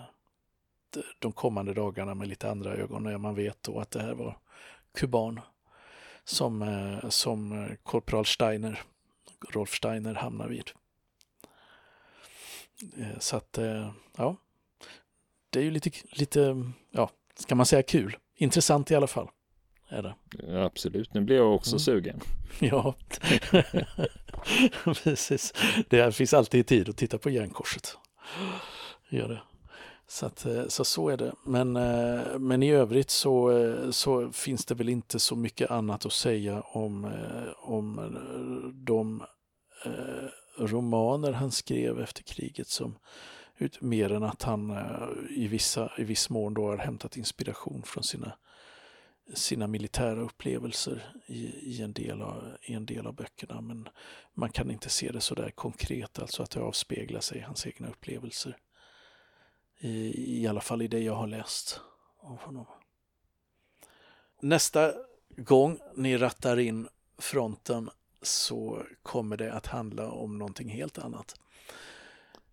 de 1.19 1.33
kommande 1.33 1.75
dagarna 1.75 2.15
med 2.15 2.29
lite 2.29 2.51
andra 2.51 2.75
ögon 2.75 3.03
när 3.03 3.19
man 3.19 3.35
vet 3.35 3.63
då 3.63 3.81
att 3.81 3.91
det 3.91 4.03
här 4.03 4.15
var 4.15 4.39
kuban 4.95 5.41
som, 6.25 6.63
eh, 6.63 7.09
som 7.09 7.53
eh, 7.53 7.75
korpral 7.83 8.27
Steiner, 8.27 8.83
Rolf 9.49 9.75
Steiner 9.75 10.15
hamnar 10.15 10.49
vid. 10.49 10.71
Eh, 12.97 13.19
så 13.19 13.37
att, 13.37 13.59
ja, 14.17 14.37
det 15.51 15.59
är 15.59 15.65
ju 15.65 15.71
lite, 15.71 15.91
lite, 16.11 16.63
ja, 16.91 17.11
ska 17.35 17.55
man 17.55 17.67
säga 17.67 17.83
kul? 17.83 18.17
Intressant 18.35 18.91
i 18.91 18.95
alla 18.95 19.07
fall. 19.07 19.29
Är 19.89 20.03
det. 20.03 20.15
Ja, 20.49 20.65
absolut, 20.65 21.15
nu 21.15 21.21
blir 21.21 21.37
jag 21.37 21.55
också 21.55 21.71
mm. 21.71 21.81
sugen. 21.81 22.21
Ja, 22.61 22.95
precis. 25.05 25.55
Det 25.89 26.15
finns 26.15 26.35
alltid 26.35 26.67
tid 26.67 26.89
att 26.89 26.97
titta 26.97 27.19
på 27.19 27.31
järnkorset. 27.31 27.97
Gör 29.11 29.29
det. 29.29 29.41
Så, 30.11 30.27
att, 30.27 30.47
eh, 30.47 30.67
så, 30.69 30.85
så 30.85 31.09
är 31.09 31.17
det. 31.17 31.33
Men, 31.45 31.77
eh, 31.77 32.39
men 32.39 32.63
i 32.63 32.71
övrigt 32.71 33.11
så, 33.11 33.51
eh, 33.59 33.91
så 33.91 34.33
finns 34.33 34.65
det 34.65 34.75
väl 34.75 34.89
inte 34.89 35.19
så 35.19 35.37
mycket 35.37 35.71
annat 35.71 36.07
att 36.07 36.13
säga 36.13 36.61
om, 36.61 37.13
om 37.57 38.19
de 38.75 39.23
romaner 40.59 41.33
han 41.33 41.51
skrev 41.51 42.01
efter 42.01 42.23
kriget 42.23 42.69
som 42.69 42.99
mer 43.81 44.13
än 44.13 44.23
att 44.23 44.43
han 44.43 44.79
i, 45.31 45.49
vissa, 45.49 45.93
i 45.99 46.05
viss 46.05 46.31
mån 46.31 46.55
då 46.55 46.67
har 46.67 46.77
hämtat 46.77 47.17
inspiration 47.17 47.83
från 47.87 48.05
sina, 48.05 48.33
sina 49.35 49.67
militära 49.67 50.21
upplevelser 50.21 51.13
i, 51.27 51.45
i, 51.47 51.83
en 51.83 51.93
del 51.93 52.23
av, 52.23 52.57
i 52.63 52.75
en 52.75 52.87
del 52.87 53.07
av 53.07 53.15
böckerna. 53.15 53.61
Men 53.61 53.89
man 54.35 54.51
kan 54.51 54.71
inte 54.71 54.89
se 54.89 55.11
det 55.13 55.21
så 55.21 55.35
där 55.35 55.51
konkret, 55.51 56.19
alltså 56.19 56.43
att 56.43 56.51
det 56.51 56.61
avspeglar 56.61 57.21
sig 57.21 57.39
i 57.39 57.41
hans 57.41 57.67
egna 57.67 57.89
upplevelser. 57.89 58.57
I, 59.79 60.43
I 60.43 60.47
alla 60.47 60.61
fall 60.61 60.83
i 60.83 60.89
det 60.89 61.01
jag 61.01 61.15
har 61.15 61.27
läst 61.27 61.81
av 62.21 62.37
honom. 62.37 62.67
Nästa 64.41 64.95
gång 65.37 65.79
ni 65.97 66.19
rattar 66.19 66.59
in 66.59 66.89
fronten 67.19 67.91
så 68.23 68.83
kommer 69.03 69.37
det 69.37 69.53
att 69.53 69.67
handla 69.67 70.11
om 70.11 70.39
någonting 70.39 70.69
helt 70.69 70.99
annat. 70.99 71.41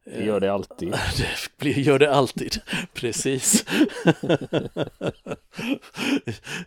Det 0.06 0.24
gör 0.24 0.40
det 0.40 0.54
alltid. 0.54 0.94
Eh, 0.94 1.00
det 1.58 1.70
gör 1.70 2.00
det 2.00 2.14
alltid, 2.14 2.62
precis. 2.94 3.66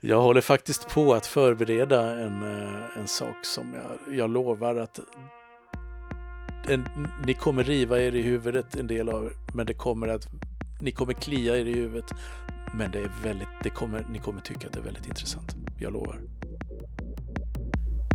jag 0.00 0.22
håller 0.22 0.40
faktiskt 0.40 0.88
på 0.88 1.14
att 1.14 1.26
förbereda 1.26 2.20
en, 2.20 2.42
eh, 2.42 2.98
en 2.98 3.08
sak 3.08 3.36
som 3.42 3.74
jag, 3.74 4.18
jag 4.18 4.30
lovar 4.30 4.76
att 4.76 5.00
en, 6.68 6.88
ni 7.26 7.34
kommer 7.34 7.64
riva 7.64 8.00
er 8.00 8.14
i 8.14 8.22
huvudet 8.22 8.76
en 8.76 8.86
del 8.86 9.08
av 9.08 9.24
er, 9.24 9.32
men 9.54 9.66
det 9.66 9.74
kommer 9.74 10.08
att 10.08 10.28
ni 10.80 10.90
kommer 10.90 11.12
klia 11.12 11.56
er 11.56 11.66
i 11.66 11.72
huvudet. 11.72 12.12
Men 12.74 12.90
det 12.90 12.98
är 12.98 13.10
väldigt, 13.22 13.48
det 13.62 13.70
kommer, 13.70 14.06
ni 14.10 14.18
kommer 14.18 14.40
tycka 14.40 14.66
att 14.66 14.72
det 14.72 14.78
är 14.78 14.84
väldigt 14.84 15.06
intressant. 15.06 15.56
Jag 15.78 15.92
lovar. 15.92 16.20